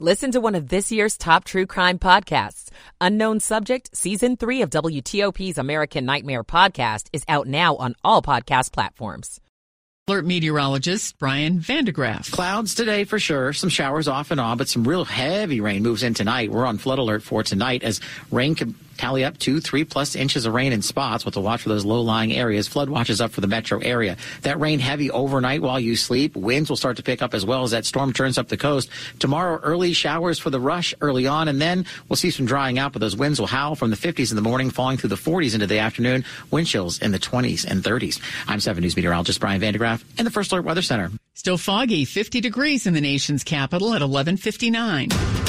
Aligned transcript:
Listen 0.00 0.32
to 0.32 0.40
one 0.40 0.56
of 0.56 0.70
this 0.70 0.90
year's 0.90 1.16
top 1.16 1.44
true 1.44 1.66
crime 1.66 2.00
podcasts. 2.00 2.68
Unknown 3.00 3.38
Subject, 3.38 3.96
Season 3.96 4.36
3 4.36 4.62
of 4.62 4.70
WTOP's 4.70 5.56
American 5.56 6.04
Nightmare 6.04 6.42
podcast 6.42 7.06
is 7.12 7.22
out 7.28 7.46
now 7.46 7.76
on 7.76 7.94
all 8.02 8.20
podcast 8.20 8.72
platforms. 8.72 9.40
Alert 10.08 10.26
meteorologist 10.26 11.16
Brian 11.20 11.60
van 11.60 11.84
de 11.84 11.92
Graaff. 11.92 12.32
Clouds 12.32 12.74
today 12.74 13.04
for 13.04 13.20
sure. 13.20 13.52
Some 13.52 13.70
showers 13.70 14.08
off 14.08 14.32
and 14.32 14.40
on, 14.40 14.58
but 14.58 14.68
some 14.68 14.82
real 14.82 15.04
heavy 15.04 15.60
rain 15.60 15.84
moves 15.84 16.02
in 16.02 16.12
tonight. 16.12 16.50
We're 16.50 16.66
on 16.66 16.78
flood 16.78 16.98
alert 16.98 17.22
for 17.22 17.44
tonight 17.44 17.84
as 17.84 18.00
rain 18.32 18.56
can 18.56 18.74
tally 18.96 19.24
up 19.24 19.38
to 19.38 19.60
three 19.60 19.84
plus 19.84 20.16
inches 20.16 20.46
of 20.46 20.54
rain 20.54 20.72
in 20.72 20.82
spots. 20.82 21.24
With 21.24 21.36
a 21.36 21.40
watch 21.40 21.62
for 21.62 21.68
those 21.68 21.84
low 21.84 22.00
lying 22.00 22.32
areas. 22.32 22.68
Flood 22.68 22.88
watches 22.88 23.20
up 23.20 23.30
for 23.30 23.40
the 23.40 23.46
metro 23.46 23.78
area. 23.78 24.16
That 24.42 24.60
rain 24.60 24.78
heavy 24.78 25.10
overnight 25.10 25.62
while 25.62 25.80
you 25.80 25.96
sleep. 25.96 26.36
Winds 26.36 26.68
will 26.68 26.76
start 26.76 26.96
to 26.96 27.02
pick 27.02 27.22
up 27.22 27.34
as 27.34 27.44
well 27.44 27.62
as 27.62 27.70
that 27.72 27.84
storm 27.84 28.12
turns 28.12 28.38
up 28.38 28.48
the 28.48 28.56
coast. 28.56 28.88
Tomorrow, 29.18 29.60
early 29.62 29.92
showers 29.92 30.38
for 30.38 30.50
the 30.50 30.60
rush 30.60 30.94
early 31.00 31.26
on, 31.26 31.48
and 31.48 31.60
then 31.60 31.86
we'll 32.08 32.16
see 32.16 32.30
some 32.30 32.46
drying 32.46 32.78
out, 32.78 32.92
but 32.92 33.00
those 33.00 33.16
winds 33.16 33.40
will 33.40 33.46
howl 33.46 33.74
from 33.74 33.90
the 33.90 33.96
50s 33.96 34.30
in 34.30 34.36
the 34.36 34.42
morning, 34.42 34.70
falling 34.70 34.96
through 34.96 35.10
the 35.10 35.16
40s 35.16 35.54
into 35.54 35.66
the 35.66 35.78
afternoon. 35.78 36.24
Wind 36.50 36.66
chills 36.66 37.00
in 37.00 37.12
the 37.12 37.18
20s 37.18 37.64
and 37.64 37.82
30s. 37.82 38.20
I'm 38.46 38.60
7 38.60 38.80
News 38.82 38.96
meteorologist 38.96 39.40
Brian 39.40 39.60
van 39.60 39.72
de 39.72 39.78
Graaff 39.78 40.02
in 40.18 40.24
the 40.24 40.30
First 40.30 40.52
Alert 40.52 40.64
Weather 40.64 40.82
Center. 40.82 41.10
Still 41.34 41.58
foggy, 41.58 42.04
50 42.04 42.40
degrees 42.40 42.86
in 42.86 42.94
the 42.94 43.00
nation's 43.00 43.44
capital 43.44 43.88
at 43.88 44.02
1159. 44.02 45.43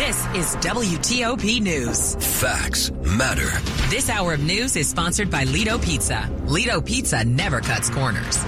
This 0.00 0.24
is 0.28 0.56
WTOP 0.64 1.60
News. 1.60 2.14
Facts 2.40 2.90
matter. 2.90 3.50
This 3.90 4.08
hour 4.08 4.32
of 4.32 4.40
news 4.40 4.74
is 4.74 4.88
sponsored 4.88 5.30
by 5.30 5.44
Ledo 5.44 5.76
Pizza. 5.76 6.26
Ledo 6.46 6.80
Pizza 6.80 7.22
never 7.22 7.60
cuts 7.60 7.90
corners. 7.90 8.42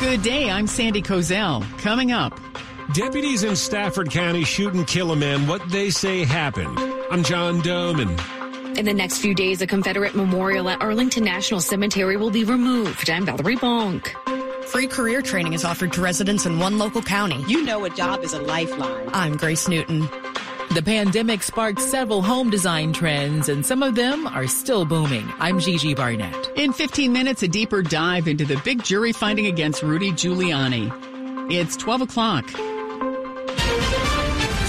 Good 0.00 0.20
day. 0.20 0.50
I'm 0.50 0.66
Sandy 0.66 1.00
Kozel. 1.00 1.62
Coming 1.78 2.12
up. 2.12 2.38
Deputies 2.92 3.44
in 3.44 3.56
Stafford 3.56 4.10
County 4.10 4.44
shoot 4.44 4.74
and 4.74 4.86
kill 4.86 5.12
a 5.12 5.16
man. 5.16 5.46
What 5.46 5.66
they 5.70 5.88
say 5.88 6.22
happened. 6.22 6.78
I'm 7.10 7.24
John 7.24 7.62
Domen. 7.62 8.76
In 8.76 8.84
the 8.84 8.92
next 8.92 9.20
few 9.20 9.34
days, 9.34 9.62
a 9.62 9.66
Confederate 9.66 10.14
memorial 10.14 10.68
at 10.68 10.82
Arlington 10.82 11.24
National 11.24 11.60
Cemetery 11.60 12.18
will 12.18 12.30
be 12.30 12.44
removed. 12.44 13.08
I'm 13.08 13.24
Valerie 13.24 13.56
Bonk. 13.56 14.06
Free 14.66 14.86
career 14.86 15.22
training 15.22 15.54
is 15.54 15.64
offered 15.64 15.94
to 15.94 16.02
residents 16.02 16.44
in 16.44 16.58
one 16.58 16.76
local 16.76 17.00
county. 17.00 17.42
You 17.48 17.64
know 17.64 17.86
a 17.86 17.90
job 17.90 18.22
is 18.22 18.34
a 18.34 18.40
lifeline. 18.42 19.08
I'm 19.14 19.38
Grace 19.38 19.66
Newton. 19.66 20.10
The 20.74 20.82
pandemic 20.82 21.42
sparked 21.42 21.82
several 21.82 22.22
home 22.22 22.48
design 22.48 22.94
trends, 22.94 23.50
and 23.50 23.64
some 23.64 23.82
of 23.82 23.94
them 23.94 24.26
are 24.26 24.46
still 24.46 24.86
booming. 24.86 25.30
I'm 25.38 25.60
Gigi 25.60 25.92
Barnett. 25.92 26.50
In 26.56 26.72
15 26.72 27.12
minutes, 27.12 27.42
a 27.42 27.48
deeper 27.48 27.82
dive 27.82 28.26
into 28.26 28.46
the 28.46 28.56
big 28.64 28.82
jury 28.82 29.12
finding 29.12 29.48
against 29.48 29.82
Rudy 29.82 30.12
Giuliani. 30.12 30.90
It's 31.52 31.76
12 31.76 32.02
o'clock. 32.02 32.46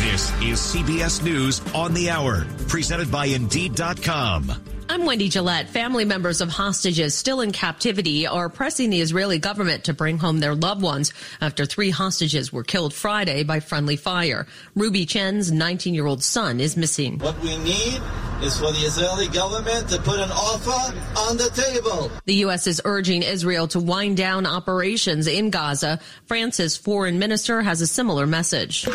This 0.02 0.30
is 0.42 0.60
CBS 0.60 1.24
News 1.24 1.62
on 1.74 1.94
the 1.94 2.10
Hour, 2.10 2.48
presented 2.68 3.10
by 3.10 3.28
Indeed.com. 3.28 4.73
I'm 4.90 5.06
Wendy 5.06 5.30
Gillette. 5.30 5.70
Family 5.70 6.06
members 6.06 6.42
of 6.42 6.50
hostages 6.50 7.16
still 7.16 7.42
in 7.42 7.52
captivity 7.52 8.28
are 8.28 8.50
pressing 8.50 8.90
the 8.90 9.02
Israeli 9.02 9.40
government 9.40 9.86
to 9.86 9.94
bring 9.94 10.18
home 10.18 10.40
their 10.40 10.56
loved 10.56 10.82
ones 10.82 11.14
after 11.42 11.66
three 11.66 11.90
hostages 11.90 12.52
were 12.52 12.64
killed 12.64 12.94
Friday 12.94 13.44
by 13.44 13.60
friendly 13.60 13.96
fire. 13.96 14.46
Ruby 14.76 15.06
Chen's 15.06 15.52
19 15.52 15.94
year 15.94 16.06
old 16.06 16.24
son 16.24 16.60
is 16.60 16.76
missing. 16.76 17.20
What 17.20 17.40
we 17.42 17.58
need 17.58 18.02
is 18.44 18.58
for 18.58 18.72
the 18.72 18.80
Israeli 18.80 19.28
government 19.30 19.90
to 19.90 19.98
put 20.02 20.20
an 20.20 20.32
offer 20.32 20.94
on 21.18 21.38
the 21.38 21.50
table. 21.50 22.12
The 22.26 22.36
U.S. 22.46 22.68
is 22.68 22.82
urging 22.84 23.24
Israel 23.24 23.68
to 23.70 23.80
wind 23.80 24.18
down 24.18 24.46
operations 24.46 25.28
in 25.28 25.50
Gaza. 25.50 26.00
France's 26.26 26.76
foreign 26.76 27.20
minister 27.20 27.62
has 27.62 27.82
a 27.82 27.88
similar 27.88 28.28
message. 28.28 28.86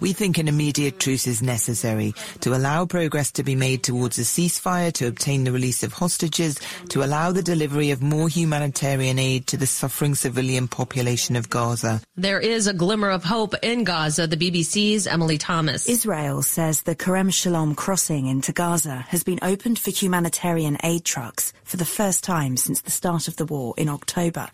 We 0.00 0.12
think 0.12 0.36
an 0.36 0.48
immediate 0.48 0.98
truce 1.00 1.26
is 1.26 1.40
necessary 1.40 2.12
to 2.40 2.54
allow 2.54 2.84
progress 2.84 3.30
to 3.32 3.42
be 3.42 3.54
made 3.54 3.82
towards 3.82 4.18
a 4.18 4.22
ceasefire, 4.22 4.92
to 4.94 5.06
obtain 5.06 5.44
the 5.44 5.52
release 5.52 5.82
of 5.82 5.92
hostages, 5.92 6.58
to 6.90 7.02
allow 7.02 7.32
the 7.32 7.42
delivery 7.42 7.90
of 7.90 8.02
more 8.02 8.28
humanitarian 8.28 9.18
aid 9.18 9.46
to 9.46 9.56
the 9.56 9.66
suffering 9.66 10.14
civilian 10.14 10.68
population 10.68 11.36
of 11.36 11.48
Gaza. 11.48 12.02
There 12.16 12.40
is 12.40 12.66
a 12.66 12.74
glimmer 12.74 13.08
of 13.08 13.24
hope 13.24 13.54
in 13.62 13.84
Gaza, 13.84 14.26
the 14.26 14.36
BBC's 14.36 15.06
Emily 15.06 15.38
Thomas. 15.38 15.88
Israel 15.88 16.42
says 16.42 16.82
the 16.82 16.96
Kerem 16.96 17.32
Shalom 17.44 17.74
crossing 17.74 18.24
into 18.24 18.52
Gaza 18.52 19.04
has 19.08 19.22
been 19.22 19.38
opened 19.42 19.78
for 19.78 19.90
humanitarian 19.90 20.78
aid 20.82 21.04
trucks 21.04 21.52
for 21.62 21.76
the 21.76 21.84
first 21.84 22.24
time 22.24 22.56
since 22.56 22.80
the 22.80 22.90
start 22.90 23.28
of 23.28 23.36
the 23.36 23.44
war 23.44 23.74
in 23.76 23.90
October. 23.90 24.48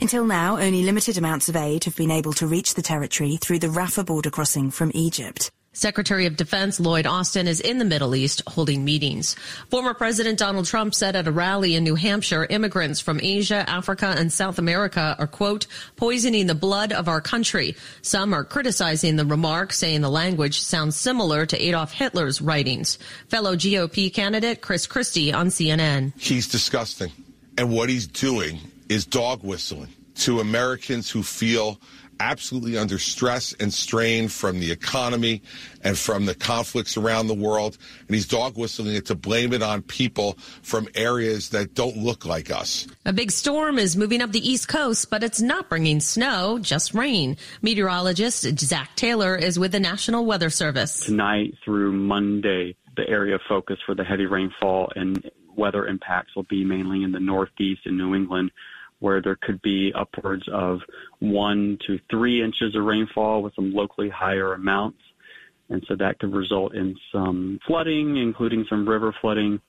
Until 0.00 0.24
now, 0.24 0.58
only 0.58 0.82
limited 0.82 1.16
amounts 1.16 1.48
of 1.48 1.54
aid 1.54 1.84
have 1.84 1.94
been 1.94 2.10
able 2.10 2.32
to 2.32 2.48
reach 2.48 2.74
the 2.74 2.82
territory 2.82 3.36
through 3.36 3.60
the 3.60 3.68
Rafah 3.68 4.06
border 4.06 4.30
crossing 4.30 4.72
from 4.72 4.90
Egypt. 4.92 5.52
Secretary 5.74 6.26
of 6.26 6.36
Defense 6.36 6.78
Lloyd 6.78 7.06
Austin 7.06 7.48
is 7.48 7.58
in 7.58 7.78
the 7.78 7.84
Middle 7.84 8.14
East 8.14 8.42
holding 8.46 8.84
meetings. 8.84 9.36
Former 9.70 9.94
President 9.94 10.38
Donald 10.38 10.66
Trump 10.66 10.94
said 10.94 11.16
at 11.16 11.26
a 11.26 11.32
rally 11.32 11.74
in 11.74 11.82
New 11.82 11.94
Hampshire, 11.94 12.46
immigrants 12.50 13.00
from 13.00 13.18
Asia, 13.22 13.64
Africa, 13.68 14.14
and 14.18 14.30
South 14.30 14.58
America 14.58 15.16
are, 15.18 15.26
quote, 15.26 15.66
poisoning 15.96 16.46
the 16.46 16.54
blood 16.54 16.92
of 16.92 17.08
our 17.08 17.22
country. 17.22 17.74
Some 18.02 18.34
are 18.34 18.44
criticizing 18.44 19.16
the 19.16 19.24
remark, 19.24 19.72
saying 19.72 20.02
the 20.02 20.10
language 20.10 20.60
sounds 20.60 20.94
similar 20.94 21.46
to 21.46 21.62
Adolf 21.62 21.92
Hitler's 21.92 22.42
writings. 22.42 22.98
Fellow 23.28 23.56
GOP 23.56 24.12
candidate 24.12 24.60
Chris 24.60 24.86
Christie 24.86 25.32
on 25.32 25.46
CNN. 25.46 26.12
He's 26.20 26.48
disgusting. 26.48 27.10
And 27.56 27.70
what 27.72 27.88
he's 27.88 28.06
doing 28.06 28.58
is 28.90 29.06
dog 29.06 29.42
whistling 29.42 29.88
to 30.16 30.40
Americans 30.40 31.10
who 31.10 31.22
feel 31.22 31.80
absolutely 32.22 32.78
under 32.78 32.98
stress 32.98 33.52
and 33.54 33.72
strain 33.72 34.28
from 34.28 34.60
the 34.60 34.70
economy 34.70 35.42
and 35.82 35.98
from 35.98 36.24
the 36.24 36.34
conflicts 36.34 36.96
around 36.96 37.26
the 37.26 37.34
world. 37.34 37.76
And 38.06 38.14
he's 38.14 38.26
dog 38.26 38.56
whistling 38.56 38.94
it 38.94 39.06
to 39.06 39.16
blame 39.16 39.52
it 39.52 39.62
on 39.62 39.82
people 39.82 40.38
from 40.62 40.88
areas 40.94 41.50
that 41.50 41.74
don't 41.74 41.96
look 41.96 42.24
like 42.24 42.50
us. 42.50 42.86
A 43.04 43.12
big 43.12 43.32
storm 43.32 43.78
is 43.78 43.96
moving 43.96 44.22
up 44.22 44.30
the 44.30 44.48
East 44.48 44.68
Coast, 44.68 45.10
but 45.10 45.24
it's 45.24 45.40
not 45.40 45.68
bringing 45.68 45.98
snow, 45.98 46.58
just 46.60 46.94
rain. 46.94 47.36
Meteorologist 47.60 48.58
Zach 48.60 48.94
Taylor 48.94 49.34
is 49.34 49.58
with 49.58 49.72
the 49.72 49.80
National 49.80 50.24
Weather 50.24 50.50
Service. 50.50 51.00
Tonight 51.06 51.54
through 51.64 51.92
Monday, 51.92 52.76
the 52.96 53.08
area 53.08 53.34
of 53.34 53.40
focus 53.48 53.78
for 53.84 53.94
the 53.94 54.04
heavy 54.04 54.26
rainfall 54.26 54.92
and 54.94 55.28
weather 55.56 55.86
impacts 55.86 56.36
will 56.36 56.44
be 56.44 56.64
mainly 56.64 57.02
in 57.02 57.12
the 57.12 57.20
Northeast 57.20 57.82
and 57.84 57.98
New 57.98 58.14
England 58.14 58.52
where 59.02 59.20
there 59.20 59.36
could 59.36 59.60
be 59.62 59.92
upwards 59.94 60.44
of 60.52 60.80
one 61.18 61.78
to 61.86 61.98
three 62.08 62.42
inches 62.42 62.74
of 62.76 62.84
rainfall 62.84 63.42
with 63.42 63.54
some 63.54 63.74
locally 63.74 64.08
higher 64.08 64.54
amounts. 64.54 64.98
And 65.68 65.84
so 65.88 65.96
that 65.96 66.18
could 66.18 66.32
result 66.32 66.74
in 66.74 66.96
some 67.10 67.58
flooding, 67.66 68.16
including 68.16 68.64
some 68.68 68.88
river 68.88 69.14
flooding. 69.20 69.60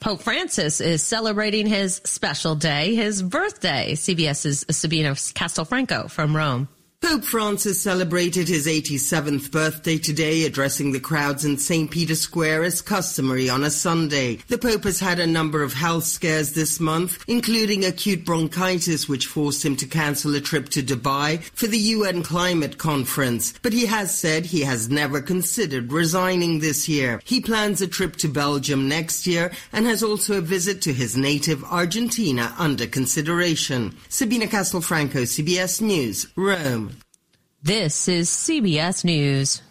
Pope 0.00 0.20
Francis 0.20 0.80
is 0.80 1.02
celebrating 1.02 1.66
his 1.66 2.00
special 2.04 2.54
day, 2.54 2.94
his 2.94 3.22
birthday. 3.22 3.92
CBS's 3.92 4.66
Sabina 4.70 5.12
Castelfranco 5.12 6.10
from 6.10 6.36
Rome. 6.36 6.68
Pope 7.08 7.24
Francis 7.24 7.80
celebrated 7.80 8.48
his 8.48 8.66
87th 8.66 9.50
birthday 9.50 9.96
today, 9.96 10.44
addressing 10.44 10.92
the 10.92 11.00
crowds 11.00 11.44
in 11.44 11.56
St. 11.56 11.90
Peter's 11.90 12.20
Square 12.20 12.64
as 12.64 12.82
customary 12.82 13.48
on 13.48 13.64
a 13.64 13.70
Sunday. 13.70 14.36
The 14.48 14.58
Pope 14.58 14.84
has 14.84 15.00
had 15.00 15.18
a 15.18 15.26
number 15.26 15.62
of 15.62 15.72
health 15.72 16.04
scares 16.04 16.52
this 16.52 16.78
month, 16.78 17.24
including 17.26 17.84
acute 17.84 18.26
bronchitis, 18.26 19.08
which 19.08 19.26
forced 19.26 19.64
him 19.64 19.74
to 19.76 19.86
cancel 19.86 20.34
a 20.34 20.40
trip 20.40 20.68
to 20.70 20.82
Dubai 20.82 21.42
for 21.54 21.66
the 21.66 21.78
UN 21.78 22.22
climate 22.22 22.78
conference. 22.78 23.54
But 23.62 23.72
he 23.72 23.86
has 23.86 24.14
said 24.14 24.44
he 24.44 24.60
has 24.60 24.90
never 24.90 25.22
considered 25.22 25.92
resigning 25.92 26.58
this 26.58 26.88
year. 26.88 27.20
He 27.24 27.40
plans 27.40 27.80
a 27.80 27.86
trip 27.86 28.16
to 28.16 28.28
Belgium 28.28 28.86
next 28.86 29.26
year 29.26 29.50
and 29.72 29.86
has 29.86 30.02
also 30.02 30.38
a 30.38 30.42
visit 30.42 30.82
to 30.82 30.92
his 30.92 31.16
native 31.16 31.64
Argentina 31.64 32.54
under 32.58 32.86
consideration. 32.86 33.96
Sabina 34.08 34.46
Castelfranco, 34.46 35.22
CBS 35.22 35.80
News, 35.80 36.26
Rome. 36.36 36.87
This 37.60 38.06
is 38.06 38.30
CBS 38.30 39.04
News. 39.04 39.62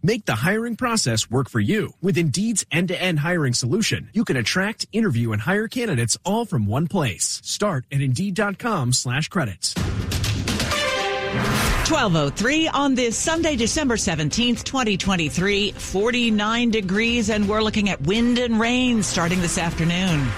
Make 0.00 0.26
the 0.26 0.36
hiring 0.36 0.76
process 0.76 1.28
work 1.28 1.50
for 1.50 1.58
you. 1.58 1.92
With 2.00 2.16
Indeed's 2.16 2.64
end-to-end 2.70 3.18
hiring 3.18 3.52
solution, 3.52 4.08
you 4.12 4.24
can 4.24 4.36
attract, 4.36 4.86
interview, 4.92 5.32
and 5.32 5.42
hire 5.42 5.66
candidates 5.66 6.16
all 6.24 6.46
from 6.46 6.66
one 6.66 6.86
place. 6.86 7.40
Start 7.44 7.84
at 7.90 8.00
Indeed.com 8.00 8.92
slash 8.92 9.28
credits. 9.28 9.74
1203 11.90 12.68
on 12.68 12.94
this 12.94 13.16
Sunday, 13.16 13.56
December 13.56 13.96
17th, 13.96 14.62
2023, 14.62 15.72
49 15.72 16.70
degrees, 16.70 17.28
and 17.28 17.48
we're 17.48 17.62
looking 17.62 17.88
at 17.88 18.00
wind 18.02 18.38
and 18.38 18.60
rain 18.60 19.02
starting 19.02 19.40
this 19.40 19.58
afternoon. 19.58 20.28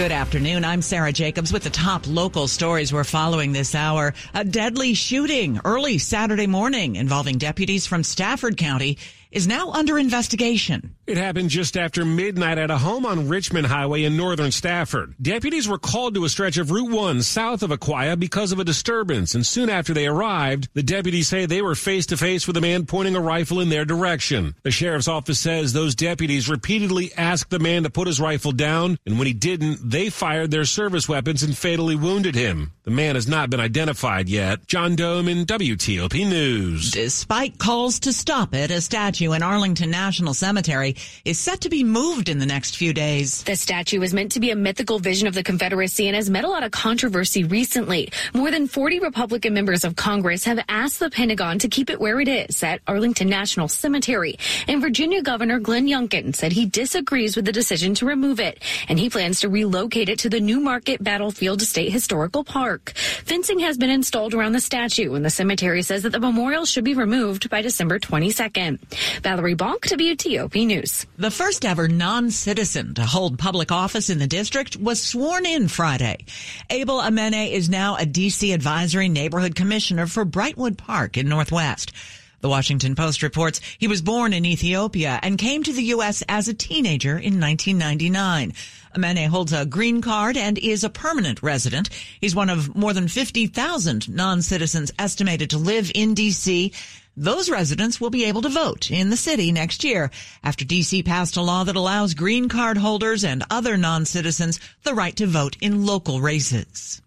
Good 0.00 0.12
afternoon. 0.12 0.64
I'm 0.64 0.80
Sarah 0.80 1.12
Jacobs 1.12 1.52
with 1.52 1.62
the 1.62 1.68
top 1.68 2.06
local 2.06 2.48
stories 2.48 2.90
we're 2.90 3.04
following 3.04 3.52
this 3.52 3.74
hour. 3.74 4.14
A 4.32 4.42
deadly 4.42 4.94
shooting 4.94 5.60
early 5.62 5.98
Saturday 5.98 6.46
morning 6.46 6.96
involving 6.96 7.36
deputies 7.36 7.86
from 7.86 8.02
Stafford 8.02 8.56
County 8.56 8.96
is 9.30 9.46
now 9.46 9.72
under 9.72 9.98
investigation. 9.98 10.96
It 11.10 11.18
happened 11.18 11.50
just 11.50 11.76
after 11.76 12.04
midnight 12.04 12.56
at 12.56 12.70
a 12.70 12.78
home 12.78 13.04
on 13.04 13.26
Richmond 13.26 13.66
Highway 13.66 14.04
in 14.04 14.16
northern 14.16 14.52
Stafford. 14.52 15.16
Deputies 15.20 15.66
were 15.66 15.76
called 15.76 16.14
to 16.14 16.24
a 16.24 16.28
stretch 16.28 16.56
of 16.56 16.70
Route 16.70 16.92
1 16.92 17.22
south 17.22 17.64
of 17.64 17.72
Aquia 17.72 18.16
because 18.16 18.52
of 18.52 18.60
a 18.60 18.64
disturbance, 18.64 19.34
and 19.34 19.44
soon 19.44 19.70
after 19.70 19.92
they 19.92 20.06
arrived, 20.06 20.68
the 20.72 20.84
deputies 20.84 21.26
say 21.26 21.46
they 21.46 21.62
were 21.62 21.74
face 21.74 22.06
to 22.06 22.16
face 22.16 22.46
with 22.46 22.56
a 22.56 22.60
man 22.60 22.86
pointing 22.86 23.16
a 23.16 23.20
rifle 23.20 23.58
in 23.58 23.70
their 23.70 23.84
direction. 23.84 24.54
The 24.62 24.70
sheriff's 24.70 25.08
office 25.08 25.40
says 25.40 25.72
those 25.72 25.96
deputies 25.96 26.48
repeatedly 26.48 27.12
asked 27.16 27.50
the 27.50 27.58
man 27.58 27.82
to 27.82 27.90
put 27.90 28.06
his 28.06 28.20
rifle 28.20 28.52
down, 28.52 28.96
and 29.04 29.18
when 29.18 29.26
he 29.26 29.32
didn't, 29.32 29.90
they 29.90 30.10
fired 30.10 30.52
their 30.52 30.64
service 30.64 31.08
weapons 31.08 31.42
and 31.42 31.58
fatally 31.58 31.96
wounded 31.96 32.36
him. 32.36 32.70
The 32.84 32.92
man 32.92 33.16
has 33.16 33.26
not 33.26 33.50
been 33.50 33.58
identified 33.58 34.28
yet. 34.28 34.64
John 34.68 34.94
Domen 34.94 35.44
WTOP 35.44 36.28
News. 36.28 36.92
Despite 36.92 37.58
calls 37.58 37.98
to 38.00 38.12
stop 38.12 38.54
it, 38.54 38.70
a 38.70 38.80
statue 38.80 39.32
in 39.32 39.42
Arlington 39.42 39.90
National 39.90 40.34
Cemetery 40.34 40.94
is 41.24 41.38
set 41.38 41.60
to 41.62 41.68
be 41.68 41.84
moved 41.84 42.28
in 42.28 42.38
the 42.38 42.46
next 42.46 42.76
few 42.76 42.92
days. 42.92 43.42
The 43.44 43.56
statue 43.56 44.02
is 44.02 44.14
meant 44.14 44.32
to 44.32 44.40
be 44.40 44.50
a 44.50 44.56
mythical 44.56 44.98
vision 44.98 45.28
of 45.28 45.34
the 45.34 45.42
Confederacy 45.42 46.06
and 46.06 46.16
has 46.16 46.30
met 46.30 46.44
a 46.44 46.48
lot 46.48 46.62
of 46.62 46.70
controversy 46.70 47.44
recently. 47.44 48.10
More 48.34 48.50
than 48.50 48.68
40 48.68 49.00
Republican 49.00 49.54
members 49.54 49.84
of 49.84 49.96
Congress 49.96 50.44
have 50.44 50.64
asked 50.68 50.98
the 51.00 51.10
Pentagon 51.10 51.58
to 51.60 51.68
keep 51.68 51.90
it 51.90 52.00
where 52.00 52.20
it 52.20 52.28
is 52.28 52.62
at 52.62 52.80
Arlington 52.86 53.28
National 53.28 53.68
Cemetery. 53.68 54.38
And 54.68 54.80
Virginia 54.80 55.22
Governor 55.22 55.58
Glenn 55.58 55.86
Youngkin 55.86 56.34
said 56.34 56.52
he 56.52 56.66
disagrees 56.66 57.36
with 57.36 57.44
the 57.44 57.52
decision 57.52 57.94
to 57.94 58.06
remove 58.06 58.40
it, 58.40 58.62
and 58.88 58.98
he 58.98 59.10
plans 59.10 59.40
to 59.40 59.48
relocate 59.48 60.08
it 60.08 60.18
to 60.20 60.28
the 60.28 60.40
Newmarket 60.40 61.02
Battlefield 61.02 61.62
State 61.62 61.92
Historical 61.92 62.44
Park. 62.44 62.92
Fencing 63.24 63.60
has 63.60 63.76
been 63.76 63.90
installed 63.90 64.34
around 64.34 64.52
the 64.52 64.60
statue, 64.60 65.14
and 65.14 65.24
the 65.24 65.30
cemetery 65.30 65.82
says 65.82 66.02
that 66.02 66.10
the 66.10 66.20
memorial 66.20 66.64
should 66.64 66.84
be 66.84 66.94
removed 66.94 67.48
by 67.50 67.62
December 67.62 67.98
22nd. 67.98 68.78
Valerie 69.22 69.56
Bonk, 69.56 69.80
WTOP 69.80 70.66
News. 70.66 70.89
The 71.16 71.30
first 71.30 71.64
ever 71.64 71.88
non-citizen 71.88 72.94
to 72.94 73.04
hold 73.04 73.38
public 73.38 73.70
office 73.70 74.10
in 74.10 74.18
the 74.18 74.26
district 74.26 74.76
was 74.76 75.02
sworn 75.02 75.46
in 75.46 75.68
Friday. 75.68 76.24
Abel 76.70 77.00
Amene 77.00 77.50
is 77.50 77.68
now 77.68 77.96
a 77.96 78.06
D.C. 78.06 78.52
Advisory 78.52 79.08
Neighborhood 79.08 79.54
Commissioner 79.54 80.06
for 80.06 80.24
Brightwood 80.24 80.76
Park 80.76 81.16
in 81.16 81.28
Northwest. 81.28 81.92
The 82.40 82.48
Washington 82.48 82.94
Post 82.94 83.22
reports 83.22 83.60
he 83.78 83.86
was 83.86 84.00
born 84.00 84.32
in 84.32 84.46
Ethiopia 84.46 85.20
and 85.22 85.36
came 85.36 85.62
to 85.62 85.72
the 85.74 85.82
U.S. 85.94 86.22
as 86.26 86.48
a 86.48 86.54
teenager 86.54 87.18
in 87.18 87.38
1999. 87.38 88.54
Amene 88.94 89.28
holds 89.28 89.52
a 89.52 89.66
green 89.66 90.00
card 90.00 90.38
and 90.38 90.56
is 90.56 90.82
a 90.82 90.90
permanent 90.90 91.42
resident. 91.42 91.90
He's 92.20 92.34
one 92.34 92.48
of 92.48 92.74
more 92.74 92.94
than 92.94 93.08
50,000 93.08 94.08
non-citizens 94.08 94.90
estimated 94.98 95.50
to 95.50 95.58
live 95.58 95.92
in 95.94 96.14
D.C. 96.14 96.72
Those 97.16 97.50
residents 97.50 98.00
will 98.00 98.10
be 98.10 98.24
able 98.24 98.42
to 98.42 98.48
vote 98.48 98.90
in 98.90 99.10
the 99.10 99.16
city 99.16 99.50
next 99.50 99.82
year 99.82 100.10
after 100.44 100.64
DC 100.64 101.04
passed 101.04 101.36
a 101.36 101.42
law 101.42 101.64
that 101.64 101.76
allows 101.76 102.14
green 102.14 102.48
card 102.48 102.78
holders 102.78 103.24
and 103.24 103.44
other 103.50 103.76
non-citizens 103.76 104.60
the 104.84 104.94
right 104.94 105.16
to 105.16 105.26
vote 105.26 105.56
in 105.60 105.84
local 105.84 106.20
races. 106.20 107.02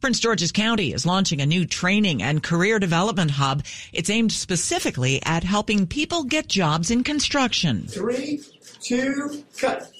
Prince 0.00 0.20
George's 0.20 0.52
County 0.52 0.92
is 0.92 1.06
launching 1.06 1.40
a 1.40 1.46
new 1.46 1.64
training 1.64 2.22
and 2.22 2.42
career 2.42 2.78
development 2.78 3.32
hub. 3.32 3.64
It's 3.92 4.10
aimed 4.10 4.32
specifically 4.32 5.20
at 5.24 5.44
helping 5.44 5.86
people 5.86 6.24
get 6.24 6.48
jobs 6.48 6.90
in 6.90 7.04
construction. 7.04 7.86
Three, 7.86 8.40
two, 8.80 9.44
cut. 9.58 9.90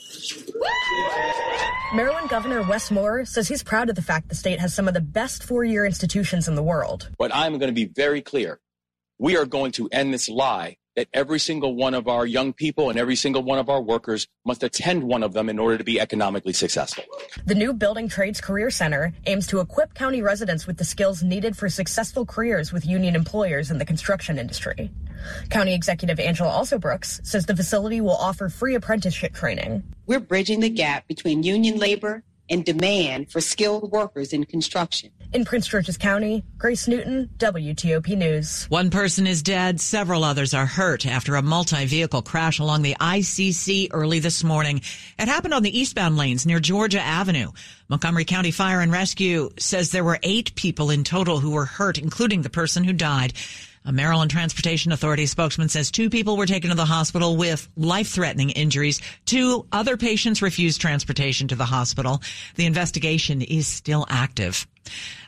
Maryland 1.94 2.28
Governor 2.30 2.62
Wes 2.62 2.90
Moore 2.90 3.24
says 3.24 3.48
he's 3.48 3.62
proud 3.62 3.90
of 3.90 3.96
the 3.96 4.02
fact 4.02 4.28
the 4.28 4.34
state 4.34 4.60
has 4.60 4.74
some 4.74 4.88
of 4.88 4.94
the 4.94 5.00
best 5.00 5.42
four-year 5.42 5.84
institutions 5.84 6.48
in 6.48 6.54
the 6.54 6.62
world. 6.62 7.10
But 7.18 7.34
I'm 7.34 7.58
going 7.58 7.68
to 7.68 7.74
be 7.74 7.84
very 7.84 8.22
clear 8.22 8.60
we 9.22 9.36
are 9.36 9.46
going 9.46 9.70
to 9.70 9.88
end 9.92 10.12
this 10.12 10.28
lie 10.28 10.76
that 10.96 11.06
every 11.14 11.38
single 11.38 11.76
one 11.76 11.94
of 11.94 12.08
our 12.08 12.26
young 12.26 12.52
people 12.52 12.90
and 12.90 12.98
every 12.98 13.14
single 13.14 13.40
one 13.40 13.56
of 13.60 13.68
our 13.68 13.80
workers 13.80 14.26
must 14.44 14.64
attend 14.64 15.00
one 15.00 15.22
of 15.22 15.32
them 15.32 15.48
in 15.48 15.60
order 15.60 15.78
to 15.78 15.84
be 15.84 16.00
economically 16.00 16.52
successful. 16.52 17.04
The 17.46 17.54
new 17.54 17.72
Building 17.72 18.08
Trades 18.08 18.40
Career 18.40 18.68
Center 18.68 19.12
aims 19.26 19.46
to 19.46 19.60
equip 19.60 19.94
county 19.94 20.22
residents 20.22 20.66
with 20.66 20.76
the 20.76 20.84
skills 20.84 21.22
needed 21.22 21.56
for 21.56 21.68
successful 21.68 22.26
careers 22.26 22.72
with 22.72 22.84
union 22.84 23.14
employers 23.14 23.70
in 23.70 23.78
the 23.78 23.84
construction 23.84 24.40
industry. 24.40 24.90
County 25.50 25.72
Executive 25.72 26.18
Angela 26.18 26.50
Alsobrooks 26.50 27.24
says 27.24 27.46
the 27.46 27.54
facility 27.54 28.00
will 28.00 28.16
offer 28.16 28.48
free 28.48 28.74
apprenticeship 28.74 29.34
training. 29.34 29.84
We're 30.06 30.18
bridging 30.18 30.58
the 30.58 30.68
gap 30.68 31.06
between 31.06 31.44
union 31.44 31.78
labor 31.78 32.24
and 32.52 32.64
demand 32.66 33.32
for 33.32 33.40
skilled 33.40 33.90
workers 33.90 34.32
in 34.32 34.44
construction. 34.44 35.10
In 35.32 35.46
Prince 35.46 35.66
George's 35.66 35.96
County, 35.96 36.44
Grace 36.58 36.86
Newton, 36.86 37.30
WTOP 37.38 38.14
News. 38.14 38.66
One 38.68 38.90
person 38.90 39.26
is 39.26 39.42
dead, 39.42 39.80
several 39.80 40.22
others 40.22 40.52
are 40.52 40.66
hurt 40.66 41.06
after 41.06 41.36
a 41.36 41.42
multi-vehicle 41.42 42.20
crash 42.20 42.58
along 42.58 42.82
the 42.82 42.94
ICC 43.00 43.88
early 43.92 44.18
this 44.18 44.44
morning. 44.44 44.82
It 45.18 45.28
happened 45.28 45.54
on 45.54 45.62
the 45.62 45.76
eastbound 45.76 46.18
lanes 46.18 46.44
near 46.44 46.60
Georgia 46.60 47.00
Avenue. 47.00 47.50
Montgomery 47.88 48.26
County 48.26 48.50
Fire 48.50 48.82
and 48.82 48.92
Rescue 48.92 49.50
says 49.58 49.90
there 49.90 50.04
were 50.04 50.18
eight 50.22 50.54
people 50.54 50.90
in 50.90 51.04
total 51.04 51.40
who 51.40 51.52
were 51.52 51.64
hurt, 51.64 51.96
including 51.96 52.42
the 52.42 52.50
person 52.50 52.84
who 52.84 52.92
died. 52.92 53.32
A 53.84 53.92
Maryland 53.92 54.30
Transportation 54.30 54.92
Authority 54.92 55.26
spokesman 55.26 55.68
says 55.68 55.90
two 55.90 56.08
people 56.08 56.36
were 56.36 56.46
taken 56.46 56.70
to 56.70 56.76
the 56.76 56.84
hospital 56.84 57.36
with 57.36 57.68
life-threatening 57.76 58.50
injuries. 58.50 59.00
Two 59.26 59.66
other 59.72 59.96
patients 59.96 60.40
refused 60.40 60.80
transportation 60.80 61.48
to 61.48 61.56
the 61.56 61.64
hospital. 61.64 62.22
The 62.54 62.66
investigation 62.66 63.42
is 63.42 63.66
still 63.66 64.06
active. 64.08 64.68